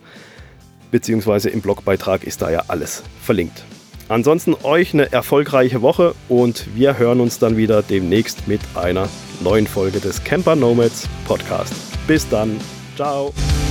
beziehungsweise 0.90 1.50
im 1.50 1.62
Blogbeitrag 1.62 2.24
ist 2.24 2.42
da 2.42 2.50
ja 2.50 2.64
alles 2.68 3.04
verlinkt. 3.22 3.64
Ansonsten 4.10 4.56
euch 4.64 4.94
eine 4.94 5.12
erfolgreiche 5.12 5.82
Woche 5.82 6.14
und 6.28 6.76
wir 6.76 6.98
hören 6.98 7.20
uns 7.20 7.40
dann 7.40 7.56
wieder 7.56 7.84
demnächst 7.84 8.48
mit 8.48 8.62
einer 8.76 9.08
neuen 9.42 9.68
Folge 9.68 10.00
des 10.00 10.24
Camper 10.24 10.56
Nomads 10.56 11.08
Podcast. 11.26 11.74
Bis 12.08 12.28
dann. 12.28 12.60
早。 12.96 13.63